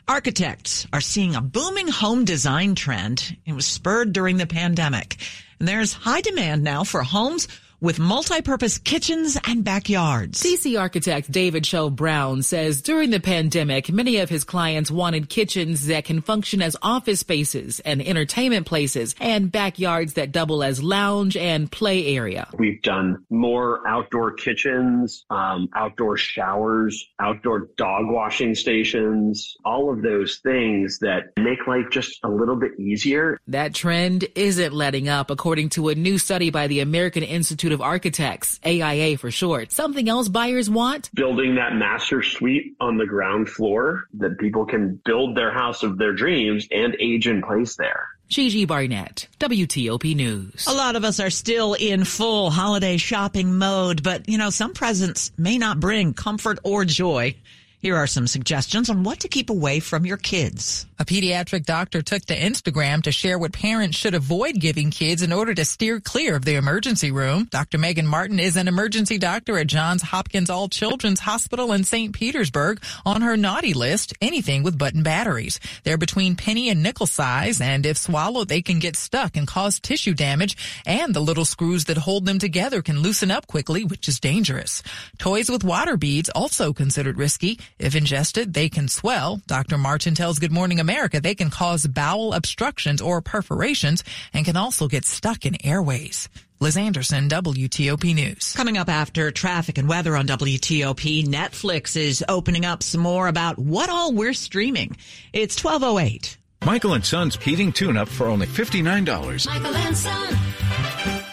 Architects 0.07 0.87
are 0.93 1.01
seeing 1.01 1.35
a 1.35 1.41
booming 1.41 1.89
home 1.89 2.23
design 2.23 2.75
trend. 2.75 3.35
It 3.45 3.53
was 3.53 3.65
spurred 3.65 4.13
during 4.13 4.37
the 4.37 4.47
pandemic. 4.47 5.17
And 5.59 5.67
there's 5.67 5.93
high 5.93 6.21
demand 6.21 6.63
now 6.63 6.85
for 6.85 7.03
homes 7.03 7.49
with 7.81 7.99
multi-purpose 7.99 8.77
kitchens 8.77 9.37
and 9.45 9.63
backyards. 9.63 10.41
DC 10.41 10.79
architect 10.79 11.31
David 11.31 11.65
Show 11.65 11.89
Brown 11.89 12.41
says 12.41 12.81
during 12.81 13.09
the 13.09 13.19
pandemic, 13.19 13.91
many 13.91 14.17
of 14.17 14.29
his 14.29 14.43
clients 14.43 14.89
wanted 14.89 15.29
kitchens 15.29 15.87
that 15.87 16.05
can 16.05 16.21
function 16.21 16.61
as 16.61 16.75
office 16.81 17.19
spaces 17.19 17.79
and 17.81 18.01
entertainment 18.01 18.65
places 18.65 19.15
and 19.19 19.51
backyards 19.51 20.13
that 20.13 20.31
double 20.31 20.63
as 20.63 20.81
lounge 20.81 21.35
and 21.37 21.71
play 21.71 22.15
area. 22.15 22.47
We've 22.57 22.81
done 22.81 23.25
more 23.29 23.85
outdoor 23.87 24.33
kitchens, 24.33 25.25
um, 25.29 25.69
outdoor 25.75 26.17
showers, 26.17 27.07
outdoor 27.19 27.69
dog 27.77 28.05
washing 28.07 28.55
stations, 28.55 29.55
all 29.65 29.91
of 29.91 30.01
those 30.01 30.39
things 30.43 30.99
that 30.99 31.31
make 31.37 31.67
life 31.67 31.85
just 31.91 32.19
a 32.23 32.29
little 32.29 32.55
bit 32.55 32.79
easier. 32.79 33.39
That 33.47 33.73
trend 33.73 34.25
isn't 34.35 34.73
letting 34.73 35.09
up 35.09 35.29
according 35.29 35.69
to 35.69 35.89
a 35.89 35.95
new 35.95 36.17
study 36.17 36.49
by 36.49 36.67
the 36.67 36.79
American 36.79 37.23
Institute 37.23 37.64
of 37.71 37.81
Architects, 37.81 38.59
AIA 38.65 39.17
for 39.17 39.31
short. 39.31 39.71
Something 39.71 40.09
else 40.09 40.27
buyers 40.27 40.69
want? 40.69 41.09
Building 41.13 41.55
that 41.55 41.75
master 41.75 42.23
suite 42.23 42.75
on 42.79 42.97
the 42.97 43.05
ground 43.05 43.49
floor 43.49 44.05
that 44.15 44.37
people 44.39 44.65
can 44.65 45.01
build 45.05 45.35
their 45.35 45.51
house 45.51 45.83
of 45.83 45.97
their 45.97 46.13
dreams 46.13 46.67
and 46.71 46.95
age 46.99 47.27
in 47.27 47.41
place 47.41 47.75
there. 47.75 48.09
Gigi 48.27 48.65
Barnett, 48.65 49.27
WTOP 49.39 50.15
News. 50.15 50.65
A 50.67 50.73
lot 50.73 50.95
of 50.95 51.03
us 51.03 51.19
are 51.19 51.29
still 51.29 51.75
in 51.75 52.03
full 52.05 52.49
holiday 52.49 52.97
shopping 52.97 53.59
mode, 53.59 54.01
but 54.01 54.27
you 54.27 54.39
know, 54.39 54.49
some 54.49 54.73
presents 54.73 55.31
may 55.37 55.59
not 55.59 55.79
bring 55.79 56.13
comfort 56.15 56.57
or 56.63 56.85
joy. 56.85 57.35
Here 57.85 57.97
are 57.97 58.07
some 58.07 58.25
suggestions 58.25 58.89
on 58.89 59.03
what 59.03 59.19
to 59.19 59.27
keep 59.27 59.51
away 59.51 59.79
from 59.79 60.07
your 60.07 60.17
kids. 60.17 60.87
A 60.97 61.05
pediatric 61.05 61.65
doctor 61.65 62.01
took 62.01 62.25
to 62.25 62.35
Instagram 62.35 63.03
to 63.03 63.11
share 63.11 63.37
what 63.37 63.53
parents 63.53 63.95
should 63.95 64.15
avoid 64.15 64.59
giving 64.59 64.89
kids 64.89 65.21
in 65.21 65.31
order 65.31 65.53
to 65.53 65.65
steer 65.65 65.99
clear 65.99 66.35
of 66.35 66.45
the 66.45 66.55
emergency 66.55 67.11
room. 67.11 67.47
Dr. 67.51 67.77
Megan 67.77 68.07
Martin 68.07 68.39
is 68.39 68.55
an 68.55 68.67
emergency 68.67 69.19
doctor 69.19 69.59
at 69.59 69.67
Johns 69.67 70.01
Hopkins 70.01 70.49
All 70.49 70.67
Children's 70.67 71.19
Hospital 71.19 71.73
in 71.73 71.83
St. 71.83 72.11
Petersburg. 72.11 72.81
On 73.05 73.21
her 73.21 73.37
naughty 73.37 73.75
list, 73.75 74.15
anything 74.19 74.63
with 74.63 74.79
button 74.79 75.03
batteries. 75.03 75.59
They're 75.83 75.95
between 75.95 76.35
penny 76.35 76.69
and 76.69 76.81
nickel 76.81 77.05
size, 77.05 77.61
and 77.61 77.85
if 77.85 77.99
swallowed, 77.99 78.47
they 78.47 78.63
can 78.63 78.79
get 78.79 78.95
stuck 78.95 79.37
and 79.37 79.45
cause 79.45 79.79
tissue 79.79 80.15
damage, 80.15 80.57
and 80.87 81.13
the 81.13 81.19
little 81.19 81.45
screws 81.45 81.85
that 81.85 81.97
hold 81.97 82.25
them 82.25 82.39
together 82.39 82.81
can 82.81 83.01
loosen 83.01 83.29
up 83.29 83.45
quickly, 83.45 83.83
which 83.83 84.07
is 84.07 84.19
dangerous. 84.19 84.81
Toys 85.19 85.51
with 85.51 85.63
water 85.63 85.97
beads 85.97 86.29
also 86.29 86.73
considered 86.73 87.19
risky. 87.19 87.59
If 87.77 87.95
ingested, 87.95 88.53
they 88.53 88.69
can 88.69 88.87
swell. 88.87 89.41
Dr. 89.47 89.77
Martin 89.77 90.15
tells 90.15 90.39
Good 90.39 90.51
Morning 90.51 90.79
America 90.79 91.19
they 91.19 91.35
can 91.35 91.49
cause 91.49 91.85
bowel 91.85 92.33
obstructions 92.33 93.01
or 93.01 93.21
perforations 93.21 94.03
and 94.33 94.45
can 94.45 94.55
also 94.55 94.87
get 94.87 95.05
stuck 95.05 95.45
in 95.45 95.57
airways. 95.65 96.29
Liz 96.61 96.77
Anderson, 96.77 97.27
WTOP 97.27 98.15
News. 98.15 98.53
Coming 98.55 98.77
up 98.77 98.87
after 98.87 99.29
traffic 99.29 99.77
and 99.77 99.89
weather 99.89 100.15
on 100.15 100.25
WTOP, 100.25 101.25
Netflix 101.25 101.97
is 101.97 102.23
opening 102.29 102.65
up 102.65 102.81
some 102.81 103.01
more 103.01 103.27
about 103.27 103.59
what 103.59 103.89
all 103.89 104.13
we're 104.13 104.33
streaming. 104.33 104.95
It's 105.33 105.61
1208. 105.61 106.37
Michael 106.65 106.93
and 106.93 107.05
Son's 107.05 107.35
heating 107.35 107.73
tune 107.73 107.97
up 107.97 108.07
for 108.07 108.27
only 108.27 108.47
$59. 108.47 109.47
Michael 109.47 109.75
and 109.75 109.97
Son. 109.97 111.24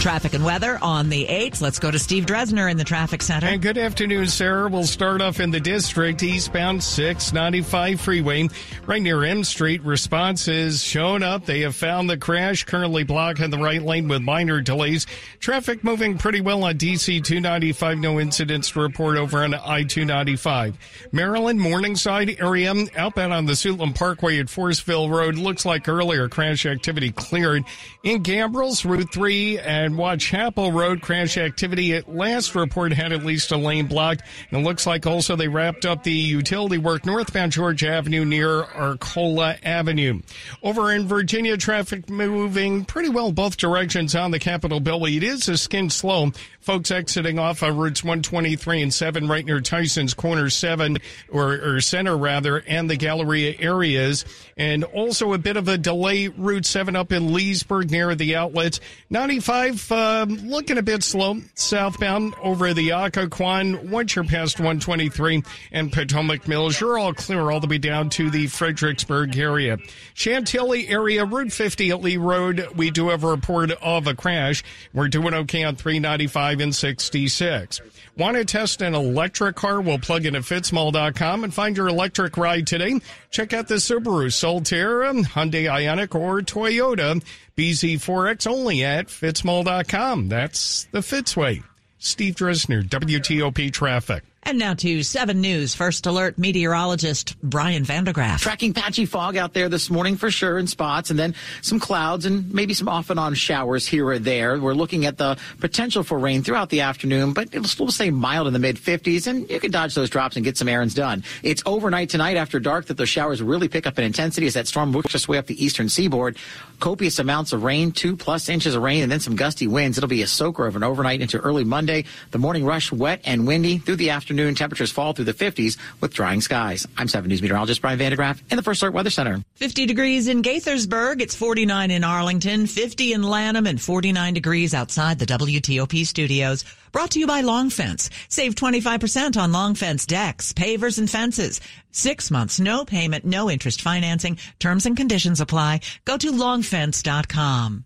Traffic 0.00 0.32
and 0.32 0.42
weather 0.46 0.78
on 0.80 1.10
the 1.10 1.26
8th. 1.26 1.60
Let's 1.60 1.78
go 1.78 1.90
to 1.90 1.98
Steve 1.98 2.24
Dresner 2.24 2.70
in 2.70 2.78
the 2.78 2.84
traffic 2.84 3.20
center. 3.20 3.46
And 3.46 3.60
good 3.60 3.76
afternoon, 3.76 4.28
Sarah. 4.28 4.66
We'll 4.70 4.84
start 4.84 5.20
off 5.20 5.40
in 5.40 5.50
the 5.50 5.60
district, 5.60 6.22
eastbound 6.22 6.82
695 6.82 8.00
freeway, 8.00 8.48
right 8.86 9.02
near 9.02 9.22
M 9.24 9.44
Street. 9.44 9.82
Response 9.82 10.48
is 10.48 10.82
shown 10.82 11.22
up. 11.22 11.44
They 11.44 11.60
have 11.60 11.76
found 11.76 12.08
the 12.08 12.16
crash, 12.16 12.64
currently 12.64 13.04
blocking 13.04 13.50
the 13.50 13.58
right 13.58 13.82
lane 13.82 14.08
with 14.08 14.22
minor 14.22 14.62
delays. 14.62 15.06
Traffic 15.38 15.84
moving 15.84 16.16
pretty 16.16 16.40
well 16.40 16.64
on 16.64 16.78
DC 16.78 17.22
295. 17.22 17.98
No 17.98 18.18
incidents 18.18 18.70
to 18.70 18.80
report 18.80 19.18
over 19.18 19.44
on 19.44 19.52
I 19.52 19.82
295. 19.82 20.78
Maryland, 21.12 21.60
Morningside 21.60 22.40
area, 22.40 22.74
outbound 22.96 23.34
on 23.34 23.44
the 23.44 23.52
Suitland 23.52 23.96
Parkway 23.96 24.38
at 24.38 24.46
Forestville 24.46 25.10
Road. 25.10 25.36
Looks 25.36 25.66
like 25.66 25.90
earlier 25.90 26.26
crash 26.30 26.64
activity 26.64 27.12
cleared. 27.12 27.64
In 28.02 28.22
Gambrills, 28.22 28.88
Route 28.88 29.12
3 29.12 29.58
and 29.58 29.89
Waugh 29.96 30.16
Chapel 30.16 30.72
Road, 30.72 31.02
crash 31.02 31.36
activity 31.36 31.94
at 31.94 32.08
last 32.08 32.54
report 32.54 32.92
had 32.92 33.12
at 33.12 33.24
least 33.24 33.52
a 33.52 33.56
lane 33.56 33.86
blocked. 33.86 34.22
And 34.50 34.60
it 34.60 34.64
looks 34.64 34.86
like 34.86 35.06
also 35.06 35.36
they 35.36 35.48
wrapped 35.48 35.84
up 35.84 36.02
the 36.02 36.12
utility 36.12 36.78
work 36.78 37.06
northbound 37.06 37.52
George 37.52 37.84
Avenue 37.84 38.24
near 38.24 38.64
Arcola 38.64 39.56
Avenue. 39.62 40.20
Over 40.62 40.92
in 40.92 41.08
Virginia, 41.08 41.56
traffic 41.56 42.08
moving 42.10 42.84
pretty 42.84 43.08
well 43.08 43.32
both 43.32 43.56
directions 43.56 44.14
on 44.14 44.30
the 44.30 44.38
Capitol 44.38 44.80
Beltway. 44.80 45.16
It 45.16 45.22
is 45.22 45.48
a 45.48 45.56
skin 45.56 45.90
slow. 45.90 46.32
Folks 46.60 46.90
exiting 46.90 47.38
off 47.38 47.62
of 47.62 47.76
routes 47.76 48.04
123 48.04 48.82
and 48.82 48.92
7 48.92 49.28
right 49.28 49.46
near 49.46 49.60
Tyson's 49.60 50.12
Corner 50.12 50.50
7 50.50 50.98
or, 51.30 51.54
or 51.54 51.80
Center 51.80 52.16
rather 52.16 52.62
and 52.66 52.90
the 52.90 52.96
Galleria 52.96 53.54
areas. 53.58 54.26
And 54.58 54.84
also 54.84 55.32
a 55.32 55.38
bit 55.38 55.56
of 55.56 55.68
a 55.68 55.78
delay 55.78 56.28
route 56.28 56.66
7 56.66 56.94
up 56.94 57.12
in 57.12 57.32
Leesburg 57.32 57.90
near 57.90 58.14
the 58.14 58.36
outlets. 58.36 58.80
95 59.08 59.79
uh, 59.90 60.26
looking 60.28 60.78
a 60.78 60.82
bit 60.82 61.04
slow 61.04 61.40
southbound 61.54 62.34
over 62.42 62.74
the 62.74 62.88
Occoquan 62.88 63.88
once 63.88 64.16
you're 64.16 64.24
past 64.24 64.58
123 64.58 65.44
and 65.70 65.92
Potomac 65.92 66.48
Mills. 66.48 66.80
You're 66.80 66.98
all 66.98 67.14
clear 67.14 67.50
all 67.50 67.60
the 67.60 67.68
way 67.68 67.78
down 67.78 68.10
to 68.10 68.30
the 68.30 68.48
Fredericksburg 68.48 69.36
area. 69.38 69.78
Chantilly 70.14 70.88
area, 70.88 71.24
Route 71.24 71.52
50 71.52 71.90
at 71.90 72.00
Lee 72.00 72.16
Road. 72.16 72.66
We 72.74 72.90
do 72.90 73.10
have 73.10 73.22
a 73.22 73.28
report 73.28 73.70
of 73.70 74.06
a 74.08 74.14
crash. 74.14 74.64
We're 74.92 75.08
doing 75.08 75.34
okay 75.34 75.62
on 75.62 75.76
395 75.76 76.60
and 76.60 76.74
66. 76.74 77.80
Want 78.20 78.36
to 78.36 78.44
test 78.44 78.82
an 78.82 78.94
electric 78.94 79.56
car? 79.56 79.80
We'll 79.80 79.98
plug 79.98 80.26
in 80.26 80.36
at 80.36 80.42
fitzmall.com 80.42 81.42
and 81.42 81.54
find 81.54 81.74
your 81.74 81.88
electric 81.88 82.36
ride 82.36 82.66
today. 82.66 83.00
Check 83.30 83.54
out 83.54 83.66
the 83.66 83.76
Subaru 83.76 84.26
Solterra, 84.26 85.24
Hyundai 85.24 85.64
Ioniq, 85.64 86.14
or 86.14 86.42
Toyota 86.42 87.24
BZ4X 87.56 88.46
only 88.46 88.84
at 88.84 89.06
fitzmall.com. 89.06 90.28
That's 90.28 90.84
the 90.92 90.98
Fitzway. 90.98 91.64
Steve 91.96 92.34
Dresner, 92.34 92.86
WTOP 92.86 93.72
Traffic. 93.72 94.22
And 94.42 94.58
now 94.58 94.74
to 94.74 95.02
7 95.02 95.40
News 95.40 95.74
First 95.74 96.06
Alert 96.06 96.38
meteorologist 96.38 97.36
Brian 97.42 97.84
van 97.84 98.04
de 98.04 98.12
Graaff. 98.12 98.40
Tracking 98.40 98.72
patchy 98.72 99.04
fog 99.04 99.36
out 99.36 99.52
there 99.52 99.68
this 99.68 99.90
morning 99.90 100.16
for 100.16 100.30
sure 100.30 100.58
in 100.58 100.66
spots, 100.66 101.10
and 101.10 101.18
then 101.18 101.34
some 101.60 101.78
clouds 101.78 102.24
and 102.24 102.52
maybe 102.52 102.72
some 102.72 102.88
off 102.88 103.10
and 103.10 103.20
on 103.20 103.34
showers 103.34 103.86
here 103.86 104.06
or 104.08 104.18
there. 104.18 104.58
We're 104.58 104.74
looking 104.74 105.04
at 105.04 105.18
the 105.18 105.36
potential 105.60 106.02
for 106.02 106.18
rain 106.18 106.42
throughout 106.42 106.70
the 106.70 106.80
afternoon, 106.80 107.32
but 107.32 107.54
it'll 107.54 107.64
still 107.64 107.90
stay 107.90 108.10
mild 108.10 108.46
in 108.46 108.52
the 108.52 108.58
mid 108.58 108.76
50s, 108.76 109.26
and 109.26 109.48
you 109.48 109.60
can 109.60 109.70
dodge 109.70 109.94
those 109.94 110.10
drops 110.10 110.36
and 110.36 110.44
get 110.44 110.56
some 110.56 110.68
errands 110.68 110.94
done. 110.94 111.22
It's 111.42 111.62
overnight 111.66 112.08
tonight 112.08 112.36
after 112.36 112.58
dark 112.58 112.86
that 112.86 112.96
those 112.96 113.10
showers 113.10 113.42
really 113.42 113.68
pick 113.68 113.86
up 113.86 113.98
in 113.98 114.04
intensity 114.04 114.46
as 114.46 114.54
that 114.54 114.66
storm 114.66 114.92
works 114.92 115.14
its 115.14 115.28
way 115.28 115.36
up 115.36 115.46
the 115.46 115.62
eastern 115.62 115.88
seaboard. 115.88 116.38
Copious 116.80 117.18
amounts 117.18 117.52
of 117.52 117.62
rain, 117.62 117.92
two 117.92 118.16
plus 118.16 118.48
inches 118.48 118.74
of 118.74 118.82
rain, 118.82 119.02
and 119.02 119.12
then 119.12 119.20
some 119.20 119.36
gusty 119.36 119.66
winds. 119.66 119.98
It'll 119.98 120.08
be 120.08 120.22
a 120.22 120.26
soaker 120.26 120.66
of 120.66 120.76
an 120.76 120.82
overnight 120.82 121.20
into 121.20 121.38
early 121.38 121.62
Monday. 121.62 122.06
The 122.30 122.38
morning 122.38 122.64
rush 122.64 122.90
wet 122.90 123.20
and 123.24 123.46
windy 123.46 123.76
through 123.76 123.96
the 123.96 124.10
afternoon 124.10 124.54
temperatures 124.54 124.90
fall 124.90 125.12
through 125.12 125.26
the 125.26 125.34
50s 125.34 125.76
with 126.00 126.14
drying 126.14 126.40
skies. 126.40 126.88
I'm 126.96 127.06
7 127.06 127.28
News 127.28 127.42
meteorologist 127.42 127.82
Brian 127.82 127.98
van 127.98 128.12
de 128.12 128.16
Graaff 128.16 128.40
in 128.50 128.56
the 128.56 128.62
First 128.62 128.80
Alert 128.82 128.94
Weather 128.94 129.10
Center. 129.10 129.44
50 129.56 129.84
degrees 129.84 130.26
in 130.26 130.40
Gaithersburg. 130.40 131.20
It's 131.20 131.34
49 131.34 131.90
in 131.90 132.02
Arlington, 132.02 132.66
50 132.66 133.12
in 133.12 133.22
Lanham, 133.22 133.66
and 133.66 133.78
49 133.78 134.32
degrees 134.32 134.72
outside 134.72 135.18
the 135.18 135.26
WTOP 135.26 136.06
studios. 136.06 136.64
Brought 136.92 137.12
to 137.12 137.20
you 137.20 137.26
by 137.26 137.40
Long 137.40 137.70
Fence. 137.70 138.10
Save 138.28 138.54
25% 138.54 139.36
on 139.36 139.52
Long 139.52 139.74
Fence 139.74 140.06
decks, 140.06 140.52
pavers, 140.52 140.98
and 140.98 141.08
fences. 141.08 141.60
Six 141.92 142.30
months, 142.30 142.60
no 142.60 142.84
payment, 142.84 143.24
no 143.24 143.50
interest 143.50 143.82
financing. 143.82 144.38
Terms 144.58 144.86
and 144.86 144.96
conditions 144.96 145.40
apply. 145.40 145.80
Go 146.04 146.16
to 146.16 146.32
longfence.com. 146.32 147.84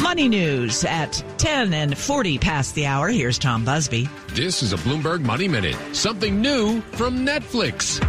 Money 0.00 0.28
news 0.28 0.84
at 0.84 1.22
10 1.38 1.74
and 1.74 1.98
40 1.98 2.38
past 2.38 2.74
the 2.74 2.86
hour. 2.86 3.08
Here's 3.08 3.38
Tom 3.38 3.64
Busby. 3.64 4.08
This 4.28 4.62
is 4.62 4.72
a 4.72 4.76
Bloomberg 4.76 5.22
Money 5.22 5.48
Minute. 5.48 5.76
Something 5.92 6.40
new 6.40 6.80
from 6.92 7.26
Netflix. 7.26 8.00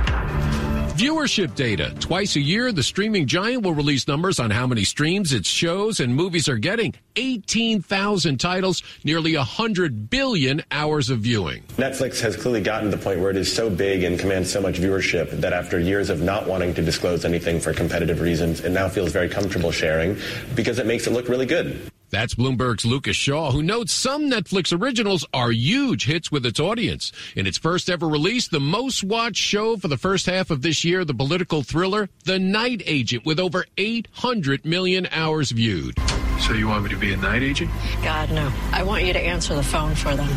Viewership 0.97 1.53
data. 1.53 1.93
Twice 1.99 2.37
a 2.37 2.39
year, 2.39 2.71
the 2.71 2.81
streaming 2.81 3.27
giant 3.27 3.61
will 3.61 3.75
release 3.75 4.07
numbers 4.07 4.39
on 4.39 4.49
how 4.49 4.65
many 4.65 4.83
streams 4.83 5.31
its 5.31 5.47
shows 5.47 5.99
and 5.99 6.15
movies 6.15 6.49
are 6.49 6.57
getting. 6.57 6.95
18,000 7.17 8.39
titles, 8.39 8.81
nearly 9.03 9.37
100 9.37 10.09
billion 10.09 10.63
hours 10.71 11.11
of 11.11 11.19
viewing. 11.19 11.61
Netflix 11.77 12.19
has 12.21 12.35
clearly 12.35 12.61
gotten 12.61 12.89
to 12.89 12.97
the 12.97 13.03
point 13.03 13.19
where 13.19 13.29
it 13.29 13.37
is 13.37 13.53
so 13.53 13.69
big 13.69 14.03
and 14.03 14.17
commands 14.17 14.51
so 14.51 14.59
much 14.59 14.79
viewership 14.79 15.29
that 15.39 15.53
after 15.53 15.79
years 15.79 16.09
of 16.09 16.23
not 16.23 16.47
wanting 16.47 16.73
to 16.73 16.81
disclose 16.81 17.25
anything 17.25 17.59
for 17.59 17.73
competitive 17.73 18.19
reasons, 18.19 18.61
it 18.61 18.71
now 18.71 18.89
feels 18.89 19.11
very 19.11 19.29
comfortable 19.29 19.71
sharing 19.71 20.17
because 20.55 20.79
it 20.79 20.87
makes 20.87 21.05
it 21.05 21.11
look 21.11 21.29
really 21.29 21.45
good. 21.45 21.91
That's 22.09 22.35
Bloomberg's 22.35 22.85
Lucas 22.85 23.17
Shaw, 23.17 23.51
who 23.51 23.61
notes 23.61 23.91
some 23.91 24.29
Netflix 24.29 24.77
originals 24.77 25.25
are 25.33 25.51
huge 25.51 26.05
hits 26.05 26.31
with 26.31 26.45
its 26.45 26.59
audience. 26.59 27.11
In 27.35 27.45
its 27.45 27.57
first 27.57 27.89
ever 27.89 28.07
release, 28.07 28.47
the 28.47 28.61
most 28.61 29.03
watched 29.03 29.41
show 29.41 29.75
for 29.75 29.89
the 29.89 29.97
first 29.97 30.25
half 30.25 30.49
of 30.49 30.61
this 30.61 30.85
year, 30.85 31.03
the 31.03 31.13
political 31.13 31.63
thriller 31.63 32.09
The 32.23 32.39
Night 32.39 32.81
Agent, 32.85 33.25
with 33.25 33.39
over 33.39 33.65
800 33.77 34.65
million 34.65 35.07
hours 35.11 35.51
viewed. 35.51 35.97
So 36.39 36.53
you 36.53 36.67
want 36.67 36.83
me 36.85 36.89
to 36.91 36.97
be 36.97 37.11
a 37.11 37.17
night 37.17 37.43
agent? 37.43 37.71
God, 38.03 38.31
no. 38.31 38.51
I 38.71 38.83
want 38.83 39.03
you 39.03 39.11
to 39.11 39.19
answer 39.19 39.55
the 39.55 39.63
phone 39.63 39.95
for 39.95 40.15
them. 40.15 40.29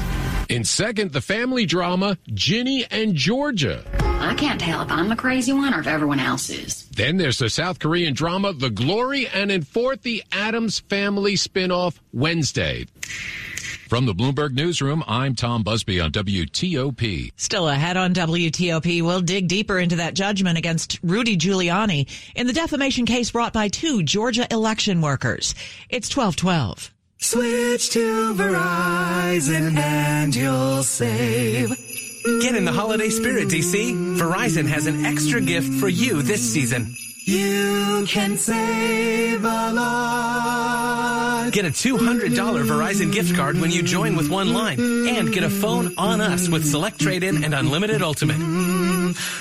In 0.49 0.65
second, 0.65 1.12
the 1.12 1.21
family 1.21 1.67
drama 1.67 2.19
Ginny 2.35 2.85
and 2.91 3.15
Georgia. 3.15 3.85
I 4.00 4.35
can't 4.35 4.61
tell 4.61 4.83
if 4.83 4.91
I'm 4.91 5.09
the 5.09 5.15
crazy 5.15 5.53
one 5.53 5.73
or 5.73 5.81
if 5.81 5.87
everyone 5.87 6.19
else 6.19 6.50
is. 6.50 6.89
Then 7.00 7.16
there's 7.16 7.38
the 7.38 7.49
South 7.49 7.78
Korean 7.78 8.12
drama 8.12 8.52
The 8.52 8.69
Glory, 8.69 9.26
and 9.26 9.50
in 9.50 9.62
fourth, 9.62 10.02
the 10.02 10.23
Addams 10.33 10.80
Family 10.80 11.33
spinoff 11.33 11.99
Wednesday. 12.12 12.85
From 13.88 14.04
the 14.04 14.12
Bloomberg 14.12 14.52
Newsroom, 14.52 15.02
I'm 15.09 15.35
Tom 15.35 15.62
Busby 15.62 15.99
on 15.99 16.12
WTOP. 16.12 17.33
Still 17.37 17.71
ahead 17.71 17.97
on 17.97 18.12
WTOP, 18.12 19.00
we'll 19.00 19.23
dig 19.23 19.49
deeper 19.49 19.78
into 19.78 19.97
that 19.97 20.12
judgment 20.12 20.59
against 20.59 21.00
Rudy 21.02 21.38
Giuliani 21.38 22.07
in 22.35 22.47
the 22.47 22.52
defamation 22.52 23.07
case 23.07 23.30
brought 23.30 23.54
by 23.54 23.69
two 23.69 24.02
Georgia 24.02 24.47
election 24.50 25.00
workers. 25.00 25.54
It's 25.88 26.14
1212. 26.14 26.92
Switch 27.16 27.88
to 27.92 28.35
Verizon 28.35 29.75
and 29.78 30.37
you'll 30.37 30.83
save. 30.83 31.71
Get 32.23 32.55
in 32.55 32.65
the 32.67 32.73
holiday 32.73 33.09
spirit, 33.09 33.49
DC. 33.49 34.17
Verizon 34.17 34.67
has 34.67 34.87
an 34.87 35.07
extra 35.07 35.41
gift 35.41 35.73
for 35.75 35.89
you 35.89 36.21
this 36.21 36.53
season. 36.53 36.95
You 37.25 38.05
can 38.07 38.37
save 38.37 39.43
a 39.43 39.73
lot. 39.73 41.50
Get 41.53 41.65
a 41.65 41.71
$200 41.71 42.31
Verizon 42.67 43.12
gift 43.12 43.35
card 43.35 43.59
when 43.59 43.71
you 43.71 43.83
join 43.83 44.17
with 44.17 44.29
one 44.31 44.53
line 44.53 44.79
and 44.81 45.33
get 45.33 45.45
a 45.45 45.50
phone 45.50 45.95
on 45.97 46.21
us 46.21 46.49
with 46.49 46.67
Select 46.67 47.00
Trade-In 47.00 47.43
and 47.43 47.55
Unlimited 47.55 48.03
Ultimate. 48.03 48.39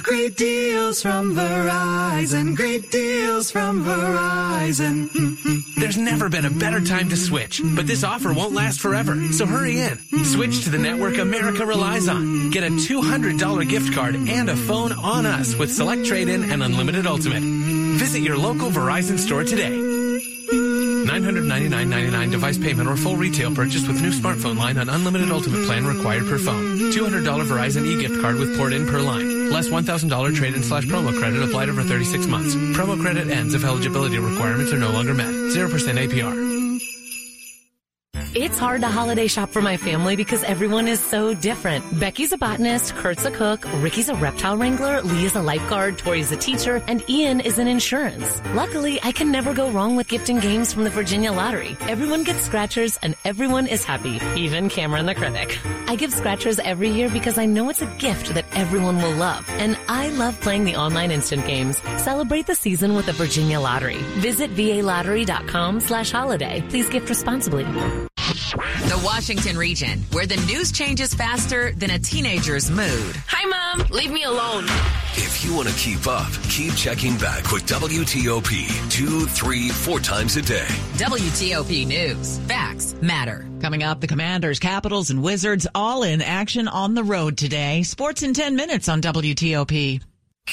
Great 0.03 0.35
deals 0.37 1.01
from 1.01 1.35
Verizon. 1.35 2.55
Great 2.55 2.91
deals 2.91 3.51
from 3.51 3.83
Verizon. 3.83 5.09
There's 5.75 5.97
never 5.97 6.29
been 6.29 6.45
a 6.45 6.49
better 6.49 6.81
time 6.81 7.09
to 7.09 7.17
switch, 7.17 7.61
but 7.75 7.87
this 7.87 8.03
offer 8.03 8.33
won't 8.33 8.53
last 8.53 8.79
forever. 8.79 9.15
So 9.31 9.45
hurry 9.45 9.79
in. 9.79 9.97
Switch 10.23 10.63
to 10.63 10.69
the 10.69 10.77
network 10.77 11.17
America 11.17 11.65
relies 11.65 12.07
on. 12.07 12.49
Get 12.51 12.63
a 12.63 12.69
$200 12.69 13.69
gift 13.69 13.93
card 13.93 14.15
and 14.15 14.49
a 14.49 14.55
phone 14.55 14.91
on 14.91 15.25
us 15.25 15.55
with 15.55 15.71
Select 15.71 16.05
Trade-In 16.05 16.51
and 16.51 16.63
Unlimited 16.63 17.07
Ultimate. 17.07 17.43
Visit 17.43 18.21
your 18.21 18.37
local 18.37 18.69
Verizon 18.69 19.17
store 19.17 19.43
today. 19.43 19.99
$999.99 21.09 22.31
device 22.31 22.57
payment 22.57 22.87
or 22.87 22.95
full 22.95 23.15
retail 23.15 23.53
purchase 23.53 23.87
with 23.87 24.01
new 24.01 24.11
smartphone 24.11 24.57
line 24.57 24.77
on 24.77 24.89
unlimited 24.89 25.31
ultimate 25.31 25.65
plan 25.65 25.85
required 25.85 26.25
per 26.27 26.37
phone. 26.37 26.77
$200 26.91 27.23
Verizon 27.45 27.85
e-gift 27.85 28.21
card 28.21 28.37
with 28.37 28.55
port 28.57 28.73
in 28.73 28.85
per 28.85 29.01
line. 29.01 29.38
Less 29.51 29.69
$1,000 29.69 30.35
trade-in 30.35 30.63
slash 30.63 30.85
promo 30.85 31.17
credit 31.17 31.41
applied 31.41 31.69
over 31.69 31.83
36 31.83 32.27
months. 32.27 32.55
Promo 32.55 32.99
credit 32.99 33.29
ends 33.29 33.53
if 33.53 33.63
eligibility 33.63 34.19
requirements 34.19 34.71
are 34.71 34.79
no 34.79 34.91
longer 34.91 35.13
met. 35.13 35.29
0% 35.29 35.69
APR. 35.97 36.58
It's 38.35 38.59
hard 38.59 38.81
to 38.81 38.87
holiday 38.87 39.25
shop 39.25 39.49
for 39.49 39.59
my 39.59 39.75
family 39.75 40.15
because 40.15 40.43
everyone 40.43 40.87
is 40.87 40.99
so 40.99 41.33
different. 41.33 41.83
Becky's 41.99 42.31
a 42.31 42.37
botanist, 42.37 42.93
Kurt's 42.93 43.25
a 43.25 43.31
cook, 43.31 43.65
Ricky's 43.81 44.07
a 44.07 44.13
reptile 44.13 44.55
wrangler, 44.55 45.01
Lee 45.01 45.25
is 45.25 45.35
a 45.35 45.41
lifeguard, 45.41 45.97
Tori's 45.97 46.31
a 46.31 46.37
teacher, 46.37 46.83
and 46.87 47.03
Ian 47.09 47.39
is 47.39 47.57
in 47.57 47.67
insurance. 47.67 48.39
Luckily, 48.53 48.99
I 49.01 49.13
can 49.13 49.31
never 49.31 49.51
go 49.55 49.71
wrong 49.71 49.95
with 49.95 50.07
gifting 50.07 50.39
games 50.39 50.71
from 50.71 50.83
the 50.83 50.91
Virginia 50.91 51.31
Lottery. 51.31 51.75
Everyone 51.81 52.23
gets 52.23 52.41
scratchers 52.41 52.97
and 52.97 53.15
everyone 53.25 53.65
is 53.65 53.83
happy, 53.83 54.19
even 54.35 54.69
Cameron 54.69 55.07
the 55.07 55.15
critic. 55.15 55.57
I 55.87 55.95
give 55.95 56.13
scratchers 56.13 56.59
every 56.59 56.89
year 56.89 57.09
because 57.09 57.39
I 57.39 57.47
know 57.47 57.69
it's 57.69 57.81
a 57.81 57.87
gift 57.97 58.35
that 58.35 58.45
everyone 58.55 59.01
will 59.01 59.15
love. 59.15 59.43
And 59.53 59.75
I 59.87 60.09
love 60.09 60.39
playing 60.39 60.65
the 60.65 60.75
online 60.75 61.09
instant 61.09 61.47
games. 61.47 61.79
Celebrate 61.97 62.45
the 62.45 62.53
season 62.53 62.93
with 62.93 63.07
the 63.07 63.13
Virginia 63.13 63.59
Lottery. 63.59 63.97
Visit 64.19 64.51
VALottery.com 64.53 65.79
slash 65.79 66.11
holiday. 66.11 66.63
Please 66.69 66.87
gift 66.89 67.09
responsibly. 67.09 67.65
The 68.29 69.01
Washington 69.03 69.57
region, 69.57 70.05
where 70.11 70.27
the 70.27 70.37
news 70.45 70.71
changes 70.71 71.13
faster 71.13 71.71
than 71.71 71.89
a 71.89 71.97
teenager's 71.97 72.69
mood. 72.69 73.15
Hi, 73.27 73.45
Mom. 73.45 73.87
Leave 73.89 74.11
me 74.11 74.23
alone. 74.23 74.65
If 75.13 75.43
you 75.43 75.55
want 75.55 75.67
to 75.67 75.73
keep 75.75 76.05
up, 76.05 76.31
keep 76.43 76.73
checking 76.75 77.17
back 77.17 77.51
with 77.51 77.65
WTOP 77.65 78.91
two, 78.91 79.25
three, 79.25 79.69
four 79.69 79.99
times 79.99 80.35
a 80.37 80.43
day. 80.43 80.67
WTOP 80.97 81.87
News. 81.87 82.37
Facts 82.39 82.93
matter. 83.01 83.47
Coming 83.61 83.83
up, 83.83 83.99
the 83.99 84.07
Commanders, 84.07 84.59
Capitals, 84.59 85.09
and 85.09 85.23
Wizards 85.23 85.65
all 85.73 86.03
in 86.03 86.21
action 86.21 86.67
on 86.67 86.93
the 86.93 87.03
road 87.03 87.35
today. 87.35 87.81
Sports 87.83 88.21
in 88.21 88.33
10 88.33 88.55
minutes 88.55 88.87
on 88.87 89.01
WTOP. 89.01 90.01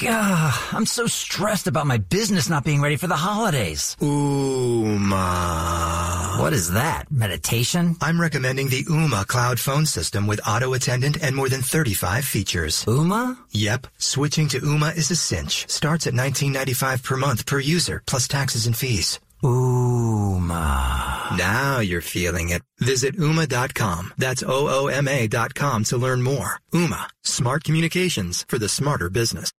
God, 0.01 0.53
I'm 0.73 0.85
so 0.85 1.07
stressed 1.07 1.65
about 1.65 1.87
my 1.87 1.97
business 1.97 2.49
not 2.49 2.63
being 2.63 2.81
ready 2.81 2.97
for 2.97 3.07
the 3.07 3.15
holidays. 3.15 3.95
Ooma. 3.99 5.17
What 6.39 6.53
is 6.53 6.71
that? 6.73 7.11
Meditation? 7.11 7.95
I'm 7.99 8.21
recommending 8.21 8.69
the 8.69 8.83
Ooma 8.83 9.25
cloud 9.25 9.59
phone 9.59 9.87
system 9.87 10.27
with 10.27 10.39
auto 10.47 10.73
attendant 10.73 11.23
and 11.23 11.35
more 11.35 11.49
than 11.49 11.63
35 11.63 12.25
features. 12.25 12.85
Ooma? 12.85 13.37
Yep. 13.51 13.87
Switching 13.97 14.47
to 14.49 14.59
Ooma 14.59 14.95
is 14.95 15.09
a 15.09 15.15
cinch. 15.15 15.67
Starts 15.67 16.05
at 16.05 16.13
$19.95 16.13 17.03
per 17.03 17.17
month 17.17 17.47
per 17.47 17.59
user, 17.59 18.03
plus 18.05 18.27
taxes 18.27 18.67
and 18.67 18.77
fees. 18.77 19.19
Ooma. 19.43 21.37
Now 21.37 21.79
you're 21.79 22.01
feeling 22.01 22.49
it. 22.49 22.61
Visit 22.79 23.17
Ooma.com. 23.17 24.13
That's 24.17 24.43
O-O-M-A 24.43 25.27
dot 25.27 25.55
com 25.55 25.83
to 25.85 25.97
learn 25.97 26.21
more. 26.21 26.59
Ooma. 26.73 27.07
Smart 27.23 27.63
communications 27.63 28.45
for 28.47 28.59
the 28.59 28.69
smarter 28.69 29.09
business. 29.09 29.51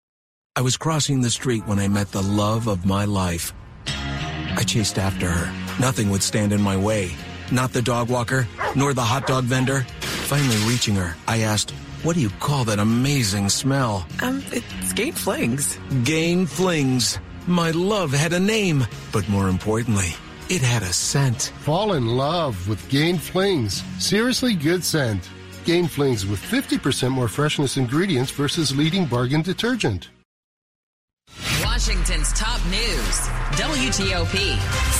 I 0.58 0.60
was 0.60 0.76
crossing 0.76 1.20
the 1.20 1.30
street 1.30 1.64
when 1.68 1.78
I 1.78 1.86
met 1.86 2.10
the 2.10 2.20
love 2.20 2.66
of 2.66 2.84
my 2.84 3.04
life. 3.04 3.52
I 3.86 4.64
chased 4.66 4.98
after 4.98 5.28
her. 5.30 5.46
Nothing 5.78 6.10
would 6.10 6.20
stand 6.20 6.52
in 6.52 6.60
my 6.60 6.76
way. 6.76 7.12
Not 7.52 7.72
the 7.72 7.80
dog 7.80 8.10
walker, 8.10 8.48
nor 8.74 8.92
the 8.92 9.04
hot 9.04 9.28
dog 9.28 9.44
vendor. 9.44 9.86
Finally 10.26 10.56
reaching 10.66 10.96
her, 10.96 11.14
I 11.28 11.42
asked, 11.42 11.70
what 12.02 12.16
do 12.16 12.20
you 12.20 12.30
call 12.40 12.64
that 12.64 12.80
amazing 12.80 13.50
smell? 13.50 14.04
Um, 14.20 14.42
it's 14.50 14.92
Gain 14.94 15.12
Flings. 15.12 15.78
Gain 16.02 16.44
Flings. 16.44 17.20
My 17.46 17.70
love 17.70 18.10
had 18.10 18.32
a 18.32 18.40
name, 18.40 18.84
but 19.12 19.28
more 19.28 19.48
importantly, 19.48 20.16
it 20.50 20.60
had 20.60 20.82
a 20.82 20.92
scent. 20.92 21.52
Fall 21.60 21.92
in 21.92 22.08
love 22.08 22.68
with 22.68 22.82
Gain 22.88 23.16
Flings. 23.16 23.84
Seriously 24.00 24.54
good 24.54 24.82
scent. 24.82 25.30
Gain 25.64 25.86
Flings 25.86 26.26
with 26.26 26.40
50% 26.40 27.12
more 27.12 27.28
freshness 27.28 27.76
ingredients 27.76 28.32
versus 28.32 28.76
leading 28.76 29.06
bargain 29.06 29.42
detergent. 29.42 30.08
Washington's 31.88 32.34
top 32.34 32.62
news. 32.66 33.18
WTOP. 33.56 34.58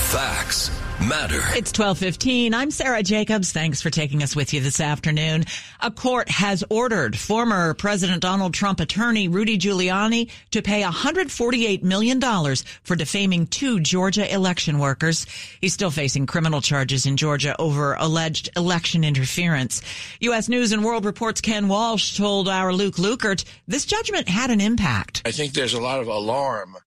Facts 0.09 0.88
matter. 1.01 1.41
It's 1.55 1.71
12:15. 1.71 2.53
I'm 2.53 2.71
Sarah 2.71 3.03
Jacobs. 3.03 3.51
Thanks 3.51 3.81
for 3.81 3.89
taking 3.89 4.23
us 4.23 4.35
with 4.35 4.53
you 4.53 4.61
this 4.61 4.79
afternoon. 4.79 5.45
A 5.79 5.91
court 5.91 6.29
has 6.29 6.63
ordered 6.69 7.17
former 7.17 7.73
President 7.73 8.21
Donald 8.21 8.53
Trump 8.53 8.79
attorney 8.79 9.27
Rudy 9.27 9.57
Giuliani 9.57 10.29
to 10.51 10.61
pay 10.61 10.83
148 10.83 11.83
million 11.83 12.19
dollars 12.19 12.63
for 12.83 12.95
defaming 12.95 13.47
two 13.47 13.79
Georgia 13.79 14.31
election 14.33 14.79
workers. 14.79 15.25
He's 15.61 15.73
still 15.73 15.91
facing 15.91 16.25
criminal 16.25 16.61
charges 16.61 17.05
in 17.05 17.17
Georgia 17.17 17.55
over 17.59 17.95
alleged 17.95 18.49
election 18.55 19.03
interference. 19.03 19.81
US 20.21 20.49
News 20.49 20.71
and 20.71 20.83
World 20.83 21.05
Report's 21.05 21.41
Ken 21.41 21.67
Walsh 21.67 22.17
told 22.17 22.49
our 22.49 22.73
Luke 22.73 22.95
Lukert 22.95 23.45
this 23.67 23.85
judgment 23.85 24.27
had 24.27 24.51
an 24.51 24.61
impact. 24.61 25.21
I 25.25 25.31
think 25.31 25.53
there's 25.53 25.73
a 25.73 25.81
lot 25.81 25.99
of 25.99 26.07
alarm 26.07 26.77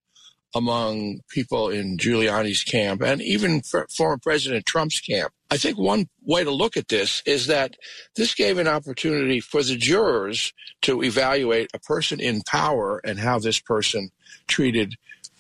among 0.54 1.20
people 1.28 1.68
in 1.68 1.96
Giuliani's 1.96 2.64
camp 2.64 3.02
and 3.02 3.22
even 3.22 3.62
former 3.62 4.18
President 4.18 4.66
Trump's 4.66 5.00
camp. 5.00 5.32
I 5.50 5.56
think 5.56 5.78
one 5.78 6.08
way 6.24 6.44
to 6.44 6.50
look 6.50 6.76
at 6.76 6.88
this 6.88 7.22
is 7.26 7.46
that 7.48 7.76
this 8.16 8.34
gave 8.34 8.58
an 8.58 8.68
opportunity 8.68 9.40
for 9.40 9.62
the 9.62 9.76
jurors 9.76 10.52
to 10.82 11.02
evaluate 11.02 11.70
a 11.74 11.78
person 11.78 12.20
in 12.20 12.42
power 12.42 13.00
and 13.04 13.18
how 13.18 13.38
this 13.38 13.60
person 13.60 14.10
treated 14.46 14.94